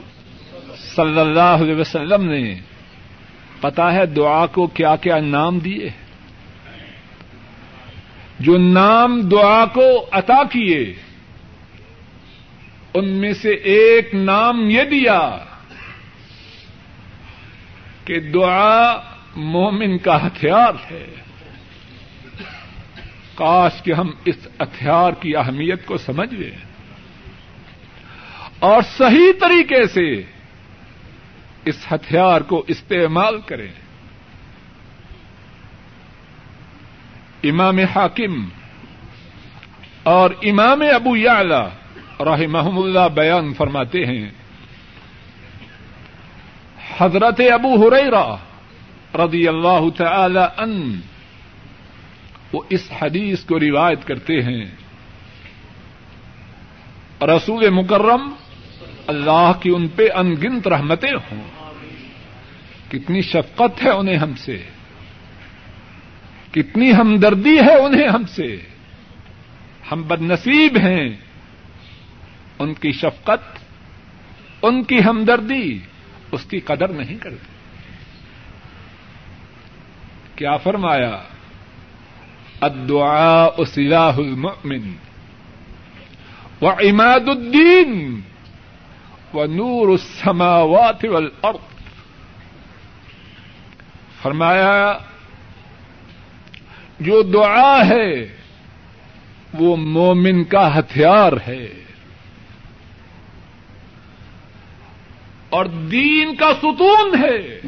[0.95, 2.59] صلی اللہ علیہ وسلم نے
[3.65, 5.89] پتا ہے دعا کو کیا کیا نام دیے
[8.39, 10.93] جو نام دعا کو عطا کیے،
[12.93, 15.37] ان میں سے ایک نام یہ دیا
[18.05, 18.93] کہ دعا
[19.35, 21.15] مومن کا ہتھیار ہے۔
[23.35, 26.57] کاش کہ ہم اس ہتھیار کی اہمیت کو سمجھ لیں۔
[28.59, 30.34] اور صحیح طریقے سے
[31.65, 33.71] اس ہتھیار کو استعمال کریں۔
[37.43, 38.49] امام حاکم
[40.03, 41.69] اور امام ابو یعلا
[42.25, 44.29] راہ محمد اللہ بیان فرماتے ہیں۔
[46.97, 48.35] حضرت ابو ہریرا
[49.25, 51.01] رضی اللہ تعالی ان
[52.53, 54.65] وہ اس حدیث کو روایت کرتے ہیں۔
[57.21, 58.33] رسول مکرم
[59.07, 61.54] اللہ کی ان پہ انگنت رحمتیں ہوں۔
[62.95, 64.63] کتنی شفقت ہے انہیں ہم سے
[66.51, 68.57] کتنی ہمدردی ہے انہیں ہم سے
[69.91, 71.09] ہم بد نصیب ہیں
[72.59, 73.59] ان کی شفقت،
[74.61, 75.79] ان کی ہمدردی
[76.31, 77.45] اس کی قدر نہیں کرتے۔
[80.35, 81.23] کیا فرمایا؟
[82.61, 84.93] الدعاء سلاح المؤمن
[86.61, 88.21] و عماد الدین
[89.33, 91.74] و نور السماوات والارض۔
[94.25, 94.97] فرمایا،
[96.99, 98.35] جو دعا ہے،
[99.53, 101.67] وہ مومن کا ہتھیار ہے۔
[105.49, 107.59] اور دین کا ستون ہے۔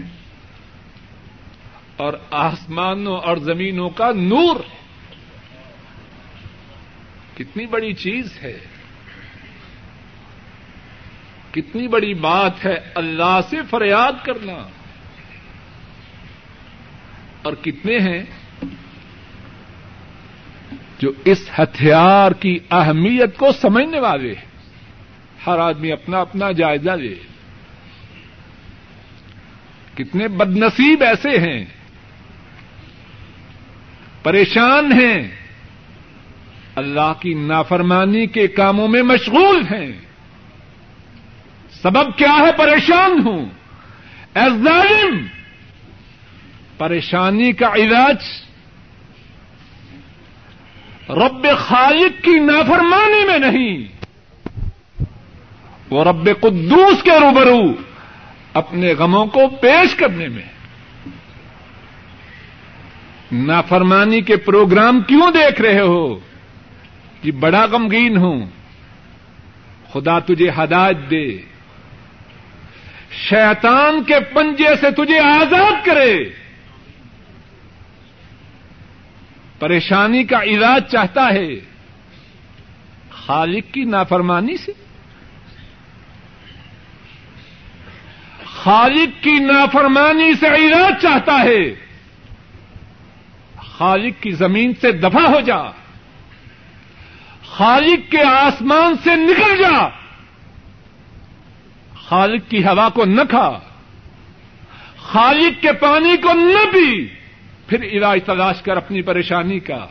[1.98, 4.78] اور آسمانوں اور زمینوں کا نور ہے۔
[7.38, 8.60] کتنی بڑی چیز ہے۔
[11.52, 14.68] کتنی بڑی بات ہے۔ اللہ سے فریاد کرنا۔
[17.48, 18.24] اور کتنے ہیں
[21.00, 24.46] جو اس ہتھیار کی اہمیت کو سمجھنے والے ہیں۔
[25.48, 27.16] ہر آدمی اپنا اپنا جائزہ لے۔
[29.96, 31.66] کتنے بد نصیب ایسے ہیں۔
[34.24, 35.36] پریشان ہیں۔
[36.76, 39.92] اللہ کی نافرمانی کے کاموں میں مشغول ہیں۔
[41.72, 43.46] سبب کیا ہے؟ پریشان ہوں۔
[44.36, 45.37] اے ظالم!
[46.78, 48.16] پریشانی کا علاج
[51.10, 53.88] رب خالق کی نافرمانی میں نہیں۔
[55.90, 57.74] وہ رب قدوس کے روبرو
[58.54, 60.44] اپنے غموں کو پیش کرنے میں۔
[63.32, 66.20] نافرمانی کے پروگرام کیوں دیکھ رہے ہو؟
[67.22, 68.46] کہ بڑا غمگین ہوں۔
[69.94, 71.38] خدا تجھے ہدایت دے۔
[73.12, 76.47] شیطان کے پنجے سے تجھے آزاد کرے۔
[79.60, 81.48] پریشانی کا علاج چاہتا ہے۔
[83.12, 84.72] خالق کی نافرمانی سے۔
[88.46, 91.74] خالق کی نافرمانی سے علاج چاہتا ہے۔
[93.68, 95.58] خالق کی زمین سے دفاع ہو جا۔
[97.48, 99.88] خالق کے آسمان سے نکل جا۔
[101.96, 103.60] خالق کی ہوا کو نہ کھا۔
[104.98, 107.17] خالق کے پانی کو نہ پی۔
[107.68, 109.88] پھر علاج تلاش کر اپنی پریشانی کا۔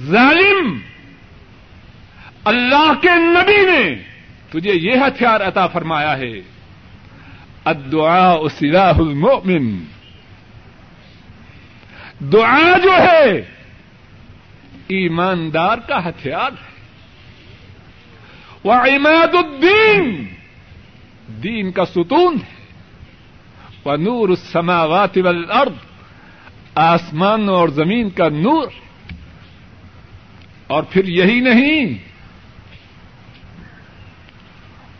[0.00, 0.78] ظالم!
[2.44, 4.02] اللہ کے نبی نے
[4.50, 6.40] تجھے یہ ہتھیار عطا فرمایا ہے۔
[7.64, 9.84] الدعاء سلاح المؤمن۔
[12.20, 13.44] دعا جو ہے،
[14.88, 16.68] ایماندار کا ہتھیار ہے۔
[18.64, 20.26] وہ عماد الدین،
[21.42, 22.57] دین کا ستون ہے۔
[23.88, 25.72] وہ نور السماوات والارض،
[26.74, 28.68] آسمان اور زمین کا نور۔
[30.66, 31.98] اور پھر یہی نہیں،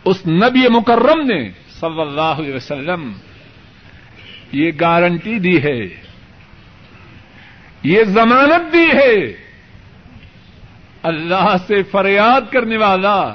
[0.04, 3.12] اس نبی مکرم نے صلی اللہ علیہ وسلم
[4.52, 5.86] یہ گارنٹی دی ہے،
[7.82, 9.36] یہ ضمانت دی ہے۔
[11.02, 13.34] اللہ سے فریاد کرنے والا،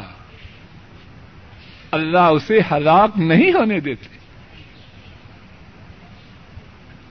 [1.92, 4.23] اللہ اسے ہلاک نہیں ہونے دیتے۔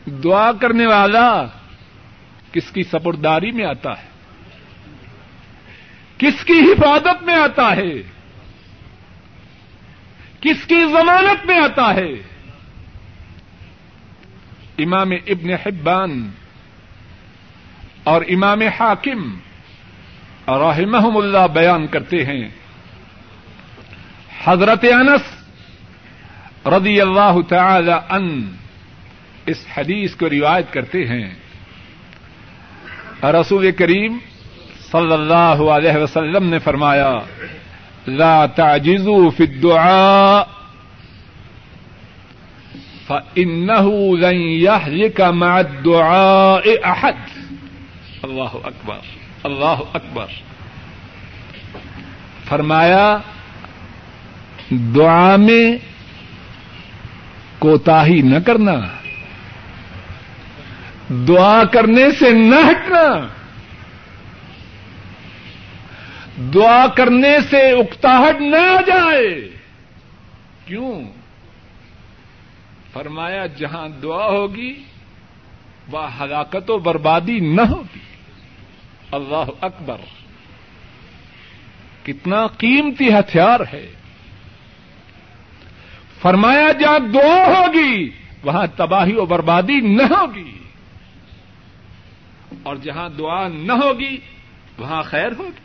[0.07, 1.45] دعا کرنے والا
[2.53, 4.09] کس کی سپرداری میں آتا ہے؟
[6.19, 8.03] کس کی حفاظت میں آتا ہے؟
[10.41, 12.13] کس کی ضمانت میں آتا ہے؟
[14.79, 16.31] امام ابن حبان
[18.05, 19.39] اور امام حاکم
[20.49, 22.49] رحمہم اللہ بیان کرتے ہیں۔
[24.45, 25.43] حضرت انس
[26.67, 28.57] رضی اللہ تعالی ان
[29.47, 31.35] اس حدیث کو روایت کرتے ہیں۔
[33.23, 34.19] رسول کریم
[34.93, 37.19] صلی اللہ علیہ وسلم نے فرمایا،
[38.07, 40.43] لا تعجزوا في الدعاء،
[43.07, 47.13] فإنه لن يهلك مع الدعاء أحد.
[48.23, 48.99] اللہ اکبر
[49.43, 50.27] اللہ اکبر۔
[52.45, 53.19] فرمایا،
[54.71, 55.77] دعا میں
[57.59, 59.02] کوتاہی نہ کرنا۔
[61.13, 63.27] دعا کرنے سے نہ ہٹنا۔
[66.55, 69.57] دعا کرنے سے اکتاہٹ نہ آ جائے۔
[70.67, 71.05] کیوں؟
[72.93, 74.83] فرمایا، جہاں دعا ہوگی
[75.91, 77.99] وہ ہلاکت و بربادی نہ ہوگی۔
[79.13, 79.97] اللہ اکبر۔
[82.03, 83.93] کتنا قیمتی ہتھیار ہے۔
[86.21, 88.11] فرمایا، جہاں دعا ہوگی،
[88.43, 90.62] وہاں تباہی و بربادی نہ ہوگی۔
[92.63, 94.17] اور جہاں دعا نہ ہوگی،
[94.79, 95.61] وہاں خیر ہوگی۔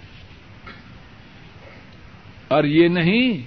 [2.47, 3.41] اور یہ نہیں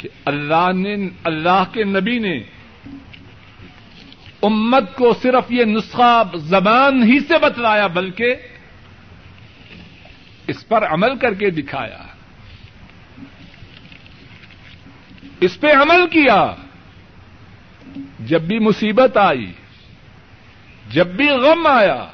[0.00, 2.42] کہ اللہ نے، اللہ کے نبی نے
[4.42, 8.34] امت کو صرف یہ نسخہ زبان ہی سے بتلایا، بلکہ
[10.46, 12.02] اس پر عمل کر کے دکھایا۔
[15.40, 16.54] اس پہ عمل کیا۔
[18.20, 19.52] جب بھی مصیبت آئی،
[20.90, 22.06] جب بھی غم آیا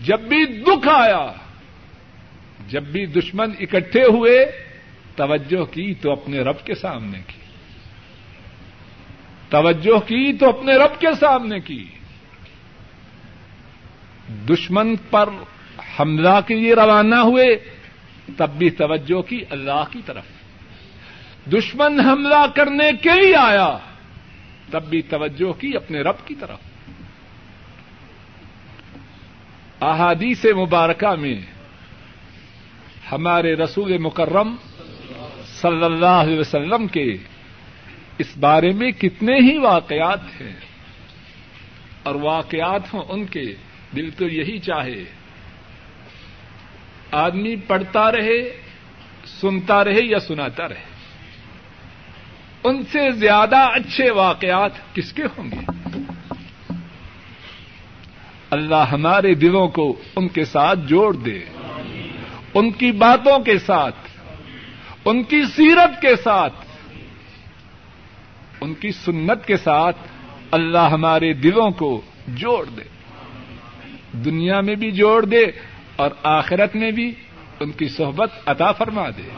[0.00, 1.32] جب بھی دکھ آیا،
[2.68, 4.46] جب بھی دشمن اکٹھے ہوئے،
[5.16, 7.40] توجہ کی تو اپنے رب کے سامنے کی۔
[9.48, 11.86] توجہ کی تو اپنے رب کے سامنے کی۔
[14.50, 15.28] دشمن پر
[16.00, 17.56] حملہ کے لیے روانہ ہوئے،
[18.36, 20.24] تب بھی توجہ کی اللہ کی طرف۔
[21.52, 23.78] دشمن حملہ کرنے کے لیے آیا،
[24.70, 26.58] تب بھی توجہ کی اپنے رب کی طرف۔
[29.84, 31.40] احادیث مبارکہ میں
[33.12, 34.56] ہمارے رسول مکرم
[35.46, 37.16] صلی اللہ علیہ وسلم کے
[38.18, 40.56] اس بارے میں کتنے ہی واقعات ہیں
[42.02, 43.54] اور واقعات ہوں ان کے
[43.96, 45.04] دل تو یہی چاہے
[47.12, 48.50] آدمی پڑھتا رہے،
[49.40, 50.94] سنتا رہے یا سناتا رہے۔
[52.64, 55.64] ان سے زیادہ اچھے واقعات کس کے ہوں گے؟
[58.54, 61.44] اللہ ہمارے دلوں کو ان کے ساتھ جوڑ دے۔
[62.54, 63.96] ان کی باتوں کے ساتھ،
[65.04, 66.54] ان کی سیرت کے ساتھ،
[68.60, 69.96] ان کی سنت کے ساتھ
[70.50, 72.82] اللہ ہمارے دلوں کو جوڑ دے۔
[74.12, 75.44] دنیا میں بھی جوڑ دے
[75.96, 77.14] اور آخرت میں بھی
[77.60, 79.28] ان کی صحبت عطا فرما دے۔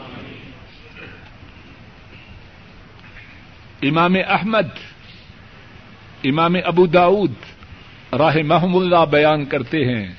[3.87, 4.69] امام احمد،
[6.23, 7.33] امام ابو داود
[8.13, 10.13] راہ محم اللہ بیان کرتے ہیں۔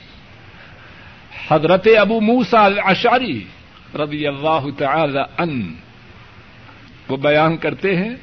[1.49, 3.45] حضرت ابو موسا الاشاری
[3.95, 5.75] رضی اللہ تعالی ان
[7.09, 8.15] وہ بیان کرتے ہیں،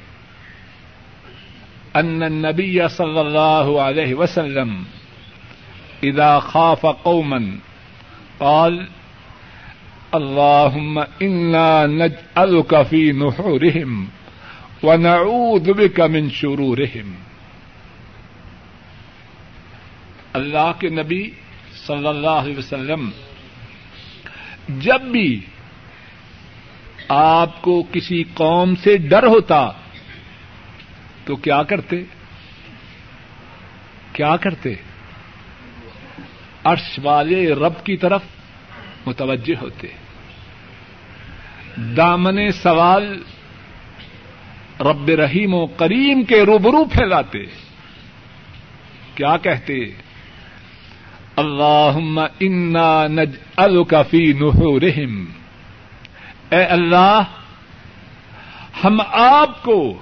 [1.94, 4.84] ان النبی صلی اللہ علیہ وسلم
[6.04, 7.40] اذا خاف قوما
[8.38, 8.86] قال
[10.14, 14.08] اللهم انا نجعلك في نحورهم
[14.84, 17.25] ونعوذ بك من شرورهم
[20.36, 21.32] اللہ کے نبی
[21.88, 23.10] صلی اللہ علیہ وسلم،
[24.70, 25.42] جب بھی
[27.10, 29.72] آپ کو کسی قوم سے ڈر ہوتا،
[31.26, 32.04] تو کیا کرتے؟
[34.14, 34.74] کیا کرتے؟
[36.64, 38.22] عرش والے رب کی طرف
[39.06, 39.88] متوجہ ہوتے۔
[41.78, 43.24] دامن سوال
[44.80, 47.46] رب رحیم و کریم کے روبرو پھیلاتے۔
[49.16, 50.05] کیا کہتے؟
[51.36, 55.26] اللہ انا نج الکفی نحورہم۔
[56.52, 57.22] اے اللہ،
[58.84, 59.98] ہم آپ کو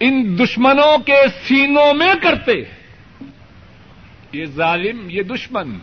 [0.00, 2.52] ان دشمنوں کے سینوں میں کرتے۔
[4.32, 5.78] یہ ظالم، یہ دشمن،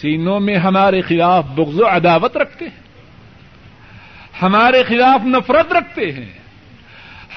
[0.00, 2.82] سینوں میں ہمارے خلاف بغض و عداوت رکھتے ہیں۔
[4.42, 6.32] ہمارے خلاف نفرت رکھتے ہیں۔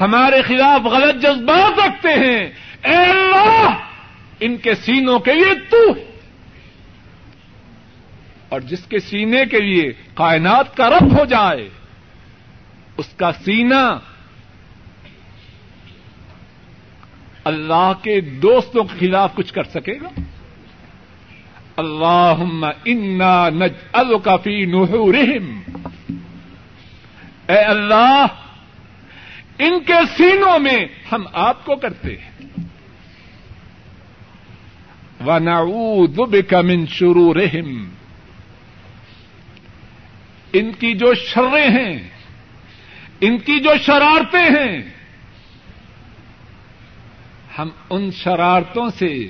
[0.02, 2.50] ہمارے خلاف غلط جذبات رکھتے ہیں۔
[2.84, 3.70] اے اللہ!
[4.40, 5.94] ان کے سینوں کے لیے تو
[8.50, 11.70] اور جس کے سینے کے لیے کائنات کا رب ہو جائے،
[12.98, 14.00] اس کا سینہ
[17.44, 20.22] اللہ کے دوستوں کے خلاف کچھ کر سکے گا۔
[21.78, 25.62] اللہ انا نج الکفی نحورہم۔
[27.48, 28.26] اے اللہ،
[29.60, 32.32] ان کے سینوں میں ہم آپ کو کرتے ہیں۔
[35.26, 37.90] ونعوذ بک من شرورہم۔
[40.54, 42.10] ان کی جو شریں ہیں،
[43.22, 44.82] ان کی جو شرارتیں ہیں،
[47.58, 49.28] ہم ان شرارتوں سے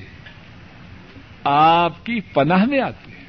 [1.43, 3.25] آپ کی پناہ میں آتے ہیں۔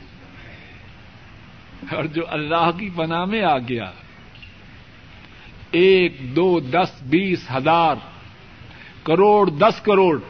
[1.96, 3.90] اور جو اللہ کی پناہ میں آ گیا،
[5.70, 7.94] ایک، دو، دس، بیس ہزار،
[9.04, 10.20] کروڑ، دس کروڑ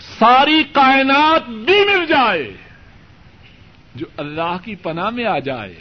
[0.00, 2.52] ساری کائنات بھی مل جائے
[3.94, 5.74] جو اللہ کی پناہ میں آ جائے،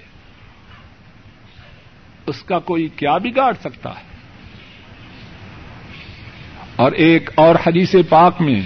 [2.28, 4.16] اس کا کوئی کیا بگاڑ سکتا ہے؟
[6.76, 8.62] اور ایک اور حدیث پاک میں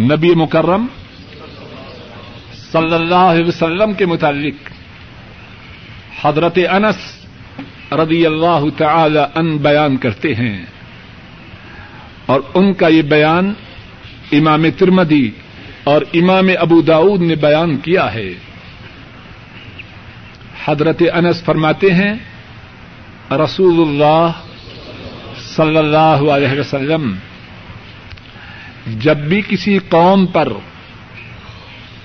[0.00, 0.86] نبی مکرم
[2.72, 4.70] صلی اللہ علیہ وسلم کے متعلق
[6.24, 7.26] حضرت انس
[7.92, 10.66] رضی اللہ تعالی ان بیان کرتے ہیں۔
[12.26, 13.52] اور ان کا یہ بیان
[14.32, 15.30] امام ترمدی
[15.84, 18.34] اور امام ابو داود نے بیان کیا ہے۔
[20.64, 22.14] حضرت انس فرماتے ہیں
[23.30, 24.30] رسول اللہ
[25.56, 27.14] صلی اللہ علیہ وسلم،
[28.86, 30.52] جب بھی کسی قوم پر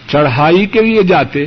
[0.07, 1.45] چڑھائی کے لیے جاتے،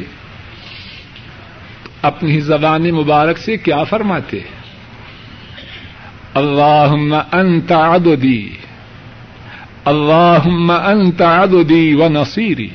[2.02, 4.63] اپنی زبان مبارک سے کیا فرماتے؟ ہیں
[6.34, 6.94] اللہ
[7.32, 8.48] انت عددی
[9.84, 10.48] اللہ
[10.84, 12.70] انت عددی و نصیری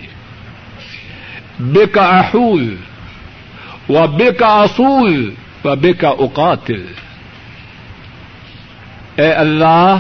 [1.60, 2.76] بے کا احول
[3.90, 5.32] و بے کا اصول
[5.66, 6.86] و بے کا اقاتل
[9.16, 9.98] اے اللہ،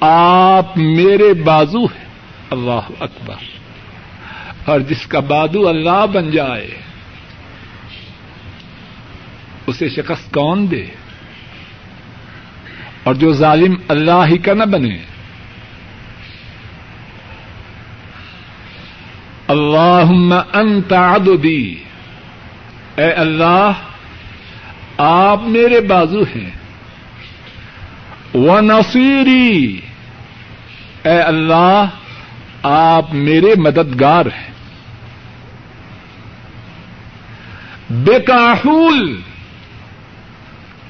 [0.00, 2.04] آپ میرے بازو ہیں.
[2.50, 3.42] اللہ اکبر.
[4.64, 6.68] اور جس کا بازو اللہ بن جائے،
[9.66, 10.84] اسے شکست کون دے؟
[13.04, 14.98] اور جو ظالم اللہ ہی کا نہ بنے۔
[19.48, 21.74] اللہ انت عددی۔
[22.96, 23.70] اے اللہ،
[24.98, 26.50] آپ میرے بازو ہیں۔
[28.34, 29.80] و نصیری
[31.02, 31.84] اے اللہ،
[32.62, 34.54] آپ میرے مددگار ہیں۔
[37.90, 39.20] بے کاحول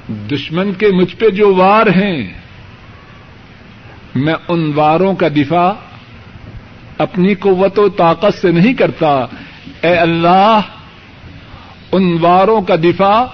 [0.07, 2.33] دشمن کے مجھ پہ جو وار ہیں،
[4.15, 5.73] میں ان واروں کا دفاع
[6.97, 9.25] اپنی قوت و طاقت سے نہیں کرتا۔
[9.81, 10.59] اے اللہ،
[11.91, 13.25] ان واروں کا دفاع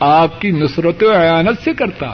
[0.00, 2.10] آپ کی نصرت و عیانت سے کرتا۔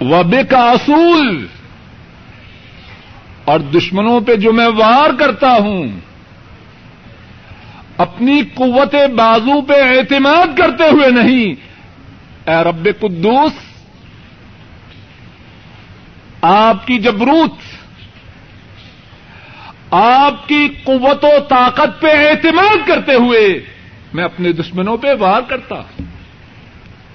[0.00, 1.46] وبے کا اصول،
[3.44, 5.88] اور دشمنوں پہ جو میں وار کرتا ہوں
[8.00, 11.54] اپنی قوت بازو پہ اعتماد کرتے ہوئے نہیں۔
[12.50, 13.52] اے رب قدوس،
[16.42, 17.54] آپ کی جبروت،
[19.90, 23.64] آپ کی قوت و طاقت پہ اعتماد کرتے ہوئے
[24.12, 25.82] میں اپنے دشمنوں پہ وار کرتا۔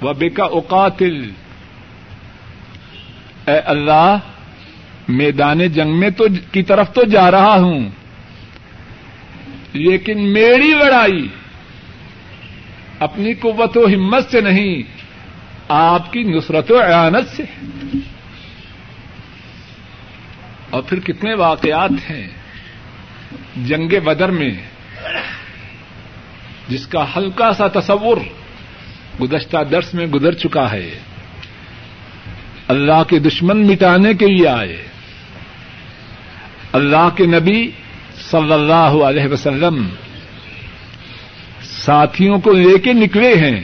[0.02, 1.30] وہ بے کا اوقاتل
[3.46, 4.18] اے اللہ،
[5.08, 7.90] میدان جنگ میں تو کی طرف تو جا رہا ہوں۔
[9.76, 11.28] لیکن میری لڑائی
[13.00, 14.84] اپنی قوت و ہمت سے نہیں،
[15.70, 17.44] آپ کی نصرت و اعانت سے
[20.70, 22.28] اور پھر کتنے واقعات ہیں
[23.56, 24.52] جنگ بدر میں،
[26.68, 28.18] جس کا ہلکا سا تصور
[29.22, 31.00] گزشتہ درس میں گزر چکا ہے۔
[32.68, 34.88] اللہ کے دشمن مٹانے کے لیے آئے۔
[36.74, 37.72] اللہ کے نبی
[38.36, 39.90] صلی اللہ علیہ وسلم،
[41.64, 43.62] ساتھیوں کو لے کے نکلے ہیں،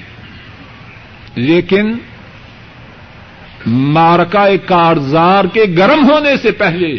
[1.36, 1.97] لیکن
[3.67, 6.91] مارکا کارزار کے گرم ہونے سے پہلے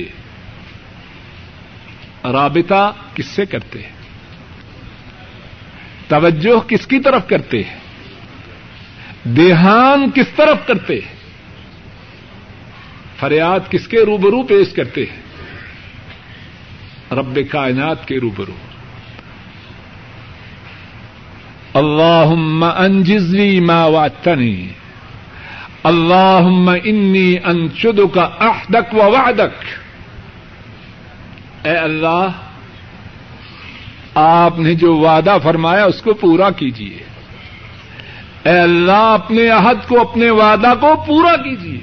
[2.32, 3.94] رابطہ کس سے کرتے ہیں؟
[6.08, 7.80] توجہ کس کی طرف کرتے ہیں؟
[9.24, 11.14] دیہان کس طرف کرتے ہیں؟
[13.16, 15.21] فریاد کس کے روبرو پیش کرتے ہیں؟
[17.12, 18.52] رب کائنات کے روبرو۔
[21.74, 22.34] اللہ
[22.78, 24.68] انجزلی ما وعدتنی۔
[25.82, 29.64] اللہ انی انشد کا احدک و وعدک۔
[31.66, 32.28] اے اللہ،
[34.14, 36.98] آپ نے جو وعدہ فرمایا اس کو پورا کیجیے
[38.44, 41.80] اے اللہ، اپنے عہد کو، اپنے وعدہ کو پورا کیجیے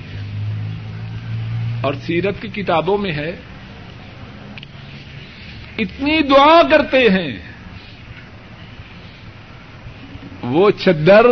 [1.81, 3.35] اور سیرت کی کتابوں میں ہے
[5.79, 7.37] اتنی دعا کرتے ہیں۔
[10.43, 11.25] وہ چدر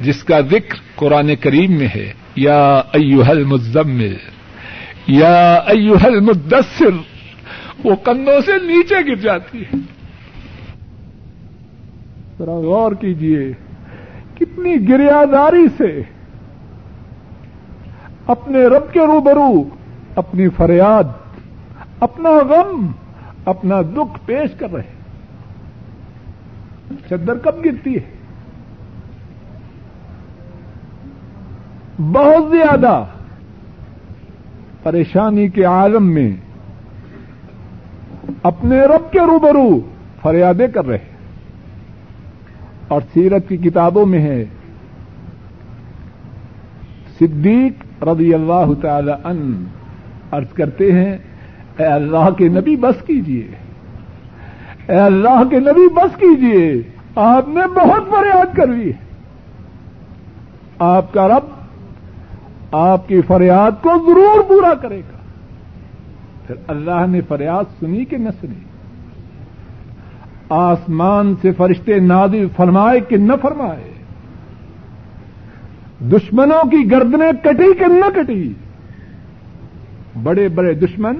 [0.00, 4.16] جس کا ذکر قرآن کریم میں ہے۔ یا ایوہل مزمل
[5.06, 6.90] یا ایوہل مدثر
[7.84, 9.76] وہ کندھوں سے نیچے گر جاتی ہے۔
[12.38, 13.52] ذرا غور کیجیے
[14.34, 16.02] کتنی گریاداری سے
[18.26, 19.68] اپنے رب کے روبرو،
[20.16, 21.04] اپنی فریاد،
[22.00, 22.92] اپنا غم
[23.44, 24.92] اپنا دکھ پیش کر رہے
[27.08, 28.12] چدر کب گرتی ہے؟
[32.12, 33.04] بہت زیادہ
[34.82, 36.30] پریشانی کے عالم میں
[38.42, 39.68] اپنے رب کے روبرو
[40.22, 41.12] فریادیں کر رہے
[42.88, 44.44] اور سیرت کی کتابوں میں ہے،
[47.18, 49.64] صدیق رضی اللہ تعالی ان
[50.30, 51.16] عرض کرتے ہیں
[51.78, 53.48] اے اللہ کے نبی بس کیجیے
[54.88, 56.82] اے اللہ کے نبی بس کیجیے
[57.14, 58.92] آپ نے بہت فریاد کر لی
[60.78, 61.44] آپ کا رب
[62.72, 65.18] آپ کی فریاد کو ضرور پورا کرے گا۔
[66.46, 68.64] پھر اللہ نے فریاد سنی کہ نہ سنی؟
[70.48, 73.92] آسمان سے فرشتے نادی فرمائے کہ نہ فرمائے۔
[76.00, 78.52] دشمنوں کی گردنیں کٹی کہ نہ کٹی؟
[80.22, 81.14] بڑے بڑے دشمن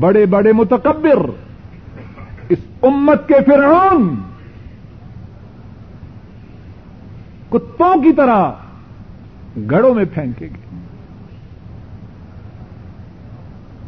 [0.00, 1.30] بڑے بڑے متکبر،
[2.48, 4.14] اس امت کے فرعون،
[7.48, 8.50] کتوں کی طرح
[9.70, 10.76] گڑوں میں پھینکے گے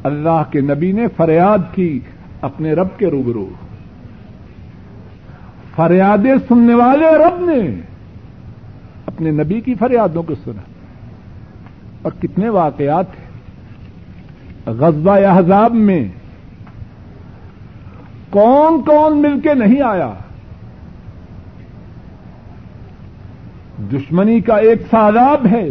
[0.03, 2.01] اللہ کے نبی نے فریاد کی
[2.41, 3.49] اپنے رب کے روبرو۔
[5.77, 7.81] فریادیں سننے والے رب نے
[9.07, 10.63] اپنے نبی کی فریادوں کو سنا۔
[12.03, 13.34] اور کتنے واقعات ہیں۔
[14.67, 16.09] غزبہ احزاب میں
[18.31, 20.13] کون کون مل کے نہیں آیا؟
[23.93, 25.69] دشمنی کا ایک سیلاب ہے۔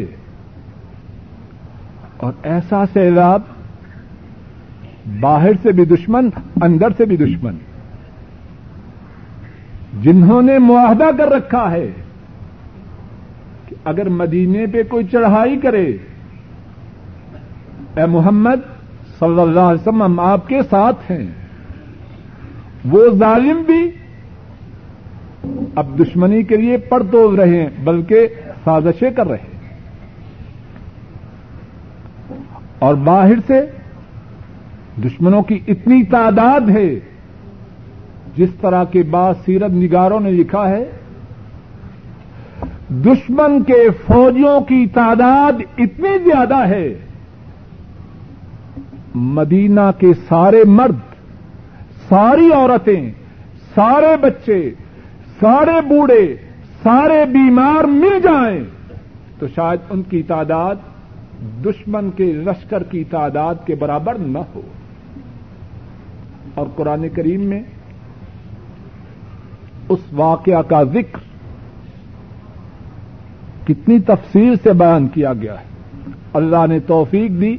[2.18, 3.42] اور ایسا سیلاب
[5.20, 6.30] باہر سے بھی دشمن،
[6.62, 7.56] اندر سے بھی دشمن۔
[10.02, 11.92] جنہوں نے معاہدہ کر رکھا ہے
[13.68, 15.98] کہ اگر مدینے پہ کوئی چڑھائی کرے،
[17.96, 18.73] اے محمد
[19.24, 21.28] صلی اللہ علیہ وسلم ہم آپ کے ساتھ ہیں۔
[22.86, 23.92] وہ ظالم بھی
[25.76, 28.28] اب دشمنی کے لیے توڑ رہے ہیں، بلکہ
[28.64, 29.78] سازشیں کر رہے ہیں۔
[32.80, 33.62] اور باہر سے
[35.04, 37.00] دشمنوں کی اتنی تعداد ہے،
[38.36, 40.92] جس طرح کے بعد سیرت نگاروں نے لکھا ہے،
[42.90, 47.13] دشمن کے فوجیوں کی تعداد اتنی زیادہ ہے۔
[49.16, 50.96] مدینہ کے سارے مرد،
[52.10, 53.12] ساری عورتیں،
[53.76, 54.74] سارے بچے،
[55.40, 56.36] سارے بوڑھے،
[56.84, 58.64] سارے بیمار مل جائیں
[59.40, 60.76] تو شاید ان کی تعداد
[61.66, 64.62] دشمن کے لشکر کی تعداد کے برابر نہ ہو۔
[66.54, 67.64] اور قرآن کریم میں
[69.90, 71.18] اس واقعہ کا ذکر
[73.68, 75.66] کتنی تفصیل سے بیان کیا گیا ہے۔
[76.34, 77.58] اللہ نے توفیق دی۔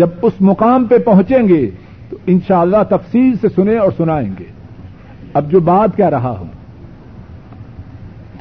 [0.00, 1.70] جب اس مقام پہ پہنچیں گے
[2.10, 4.44] تو انشاءاللہ اللہ تفصیل سے سنیں اور سنائیں گے۔
[5.34, 6.46] اب جو بات کہہ رہا ہوں،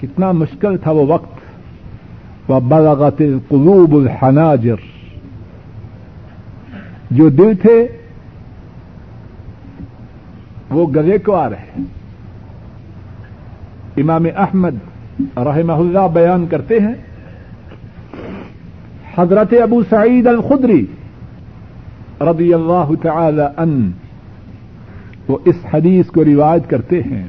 [0.01, 1.39] کتنا مشکل تھا وہ وقت۔
[2.51, 4.75] وہ بلغت القلوب الحناجر۔
[7.11, 7.87] جو دل تھے،
[10.69, 11.81] وہ گلے کو آ رہے
[13.97, 14.75] امام احمد
[15.37, 16.95] رحمہ اللہ بیان کرتے ہیں،
[19.17, 20.85] حضرت ابو سعید الخدری
[22.21, 23.91] رضی اللہ تعالی ان
[25.27, 27.27] وہ اس حدیث کو روایت کرتے ہیں۔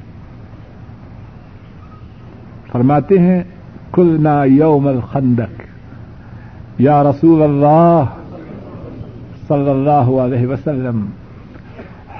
[2.72, 3.42] فرماتے ہیں،
[3.92, 5.62] کلنا یوم الخندق،
[6.78, 8.04] یا رسول اللہ
[9.48, 11.06] صلی اللہ علیہ وسلم،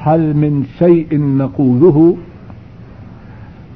[0.06, 2.10] حل من شيء نقوله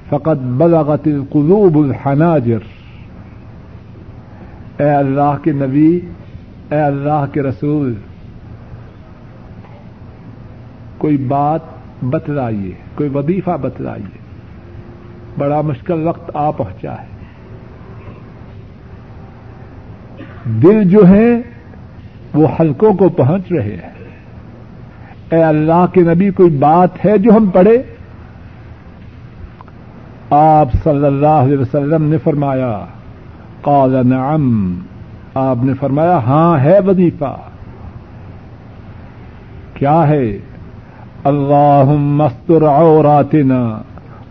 [0.08, 2.58] فقد بلغت القلوب الحناجر۔
[4.78, 6.00] اے اللہ کے نبی،
[6.70, 7.94] اے اللہ کے رسول
[11.04, 11.60] کوئی بات
[12.02, 14.18] بتلائیے، کوئی وظیفہ بتلائیے،
[15.38, 17.06] بڑا مشکل وقت آ پہنچا ہے۔
[20.44, 21.42] دل جو ہے
[22.34, 23.90] وہ حلقوں کو پہنچ رہے ہیں۔
[25.30, 27.82] اے اللہ کے نبی، کوئی بات ہے جو ہم پڑھے؟
[30.30, 32.84] آپ صلی اللہ علیہ وسلم نے فرمایا،
[33.60, 34.74] قال نعم۔
[35.34, 37.36] آپ نے فرمایا ہاں ہے وظیفہ۔
[39.74, 40.38] کیا ہے؟
[41.24, 43.82] اللہ مستر عوراتنا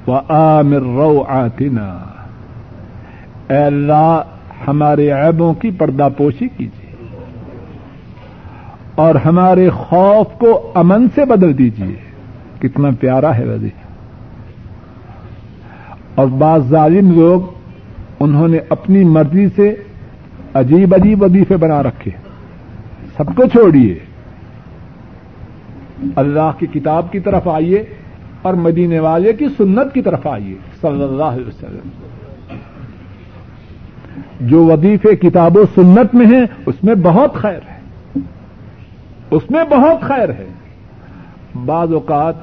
[0.08, 2.00] و عامر روعاتنا۔
[3.50, 4.22] اے اللہ،
[4.68, 6.96] ہمارے عیبوں کی پردہ پوشی کیجیے۔
[8.96, 11.96] اور ہمارے خوف کو امن سے بدل دیجیے۔
[12.60, 13.84] کتنا پیارا ہے وزیر۔
[16.16, 17.42] اور بعض ظالم لوگ
[18.20, 19.76] انہوں نے اپنی مرضی سے
[20.54, 22.12] عجیب عجیب وظیفے بنا رکھے۔
[23.18, 24.13] سب کو چھوڑیے۔
[26.16, 27.84] اللہ کی کتاب کی طرف آئیے
[28.42, 31.90] اور مدینے والے کی سنت کی طرف آئیے، صلی اللہ علیہ وسلم۔
[34.42, 37.80] جو وظیفے، کتاب و سنت میں ہیں، اس میں بہت خیر ہے۔
[39.32, 40.48] اس میں بہت خیر ہے۔
[41.66, 42.34] بعض اوقات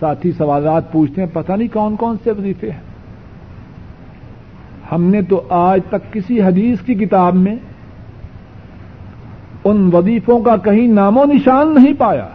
[0.00, 2.80] ساتھی سوالات پوچھتے ہیں، پتہ نہیں کون کون سے وظیفے ہیں۔
[4.92, 7.56] ہم نے تو آج تک کسی حدیث کی کتاب میں
[9.64, 12.28] ان وظیفوں کا کہیں نام و نشان نہیں پایا۔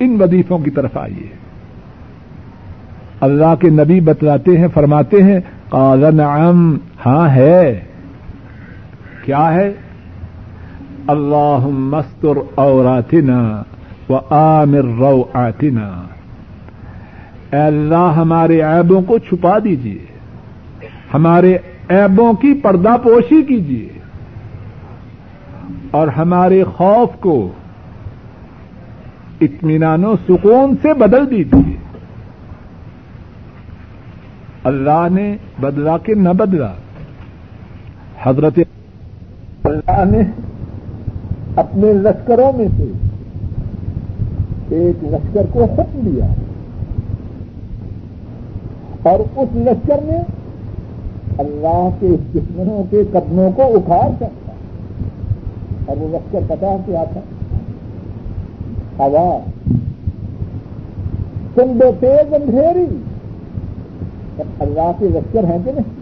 [0.00, 1.26] ان وظیفوں کی طرف آئیے۔
[3.20, 6.76] اللہ کے نبی بتلاتے ہیں، فرماتے ہیں، قال نعم
[7.06, 7.80] ہاں ہے۔
[9.24, 9.72] کیا ہے؟
[11.06, 13.62] اللہ مستر اوراتنا
[14.08, 16.02] و عامر رو آتنا
[17.52, 19.98] اللہ، ہمارے عیبوں کو چھپا دیجیے
[21.14, 21.58] ہمارے
[21.90, 23.88] عیبوں کی پردہ پوشی کیجیے
[25.90, 27.52] اور ہمارے خوف کو
[29.40, 31.76] اطمینان و سکون سے بدل دیجیے
[34.64, 36.72] اللہ نے بدلا کے نہ بدلا
[38.22, 38.58] حضرت
[39.64, 40.22] اللہ نے
[41.56, 42.92] اپنے لشکروں میں سے
[44.74, 46.26] ایک لشکر کو حکم دیا۔
[49.02, 50.18] اور اس لشکر نے
[51.38, 54.52] اللہ کے دشمنوں کے قدموں کو اکھاڑ سکتا
[55.86, 57.20] اور وہ لشکر پتا کیا تھا؟
[59.00, 59.38] ہوا۔
[61.54, 62.96] تم دو تیز اندھیری۔
[64.60, 66.00] اللہ کے لشکر ہیں کہ نہیں؟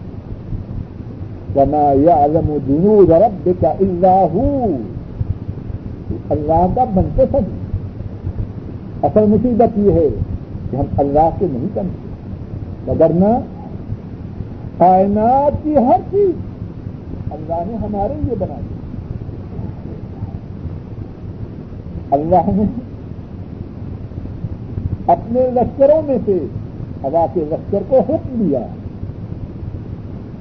[1.55, 4.65] وما يعلم جنود ربك الا هو۔
[6.29, 7.41] اللہ اللہ کا بنتے سب
[9.05, 10.07] اصل مصیبت یہ ہے
[10.71, 13.39] کہ ہم اللہ کے نہیں سمجھتے وگرنہ
[14.77, 16.31] کائنات کی ہر چیز
[17.31, 18.75] اللہ نے ہمارے لیے بنا دی۔
[22.11, 22.88] اللہ نے
[25.09, 26.37] اپنے لشکروں میں سے
[27.03, 28.59] ہوا کے لشکر کو حکم دیا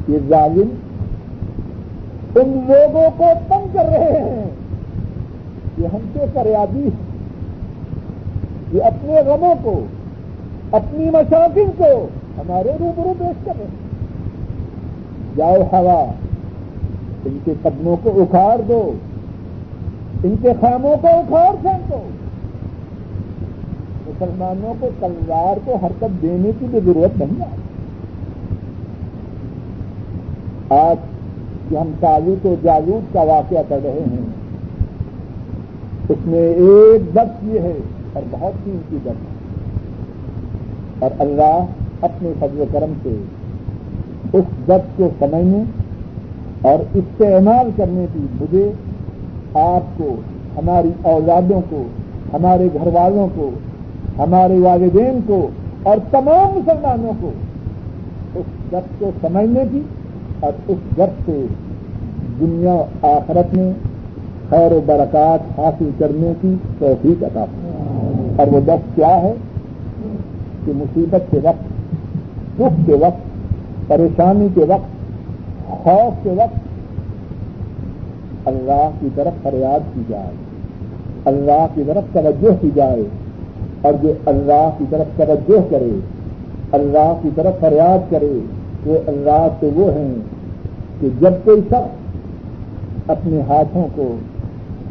[0.09, 0.69] یہ ظالم
[2.35, 4.47] ان لوگوں کو تنگ کر رہے ہیں
[5.79, 7.07] یہ ہم سے فریادی ہے
[8.73, 9.81] یہ اپنے غموں کو،
[10.73, 12.09] اپنی مشاکل کو
[12.39, 13.67] ہمارے روبرو پیش کر رہے
[15.37, 16.13] جاؤ ہوا،
[17.25, 18.93] ان کے قدموں کو اکھاڑ دو،
[20.25, 22.01] ان کے خیموں کو اکھاڑ پھینکو۔
[24.21, 27.67] مسلمانوں کو تلوار کو حرکت دینے کی بھی ضرورت نہیں آئی
[30.79, 31.05] آج
[31.69, 34.25] کہ ہم تاریخ و جالوت کا واقعہ کر رہے ہیں،
[36.09, 37.77] اس میں ایک درد یہ ہے
[38.13, 39.33] اور بہت قیمتی درد ہے
[40.99, 43.15] اور اللہ اپنے فضل و کرم سے
[44.33, 45.63] اس درد کو سمجھنے
[46.71, 48.67] اور استعمال کرنے کی مجھے
[49.61, 50.15] آپ کو،
[50.59, 51.87] ہماری اولادوں کو،
[52.33, 53.51] ہمارے گھر والوں کو
[54.19, 55.49] ہمارے والدین کو
[55.83, 57.31] اور تمام مسلمانوں کو
[58.35, 59.81] اس درد کو سمجھنے کی
[60.41, 61.47] اور اس درد سے
[62.41, 63.73] دنیا آخرت میں
[64.51, 67.45] خیر و برکات حاصل کرنے کی توفیق عطا
[68.37, 69.35] اور وہ درد کیا ہے؟
[70.65, 71.63] کہ مصیبت کے وقت،
[72.57, 73.47] دکھ کے وقت،
[73.89, 74.89] پریشانی کے وقت،
[75.69, 76.59] خوف کے وقت
[78.45, 80.31] اللہ کی طرف فریاد کی جائے۔
[81.25, 83.03] اللہ کی طرف توجہ کی جائے۔
[83.83, 85.91] اور جو اللہ کی طرف توجہ کرے،
[86.79, 88.39] اللہ کی طرف فریاد کرے،
[88.87, 90.15] وہ اللہ تو وہ ہیں
[91.01, 94.09] کہ جب کوئی شخص اپنے ہاتھوں کو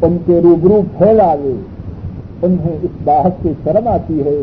[0.06, 1.56] ان کے روبرو پھیلا لے،
[2.46, 4.40] انہیں اس بات سے شرم آتی ہے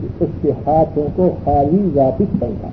[0.00, 2.68] کہ اس کے ہاتھوں کو خالی واپس پڑتا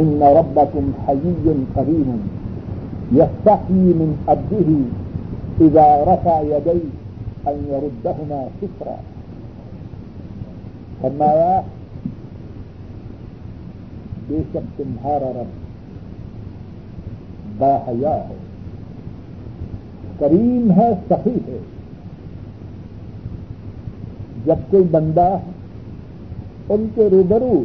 [0.00, 1.34] ان ربکم حی
[1.74, 2.16] کریم
[3.16, 4.70] یستحی من عبده
[5.60, 6.80] اذا رفع يدي
[7.48, 8.96] ان يردهما صفرا
[11.02, 11.60] فرمایا،
[14.26, 15.50] بے شک تمہارا رب
[17.58, 18.36] باحیا ہے،
[20.18, 21.58] کریم ہے، سخی ہے۔
[24.44, 25.28] جب کوئی بندہ
[26.68, 27.62] ان کے روبرو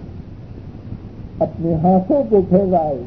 [1.39, 3.01] اپنے ہاتھوں کو پھیلائے،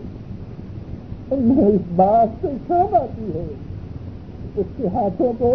[1.31, 3.47] انہیں اس بات سے شام آتی ہے،
[4.57, 5.55] اس کے ہاتھوں کو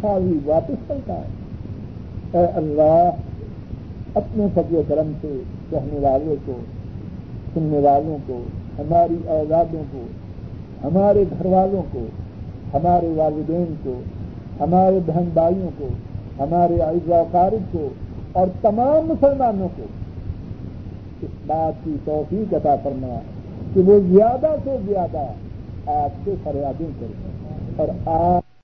[0.00, 3.10] خالی واپس کرتا ہے اے اللہ
[4.14, 5.40] اپنے فضل و کرم سے
[5.70, 6.52] کہنے والوں کو،
[7.54, 8.42] سننے والوں کو،
[8.78, 10.04] ہماری اولادوں کو،
[10.84, 12.06] ہمارے گھر والوں کو،
[12.74, 14.00] ہمارے والدین کو،
[14.60, 15.88] ہمارے بہن بھائیوں کو،
[16.38, 17.88] ہمارے عز و قارب کو
[18.32, 19.82] اور تمام مسلمانوں کو۔
[21.22, 23.18] اس بات کی توفیق عطا کرنا
[23.74, 25.26] کہ وہ زیادہ سے زیادہ
[25.90, 27.28] آپ سے فریادیں کریں
[27.76, 28.56] اور آپ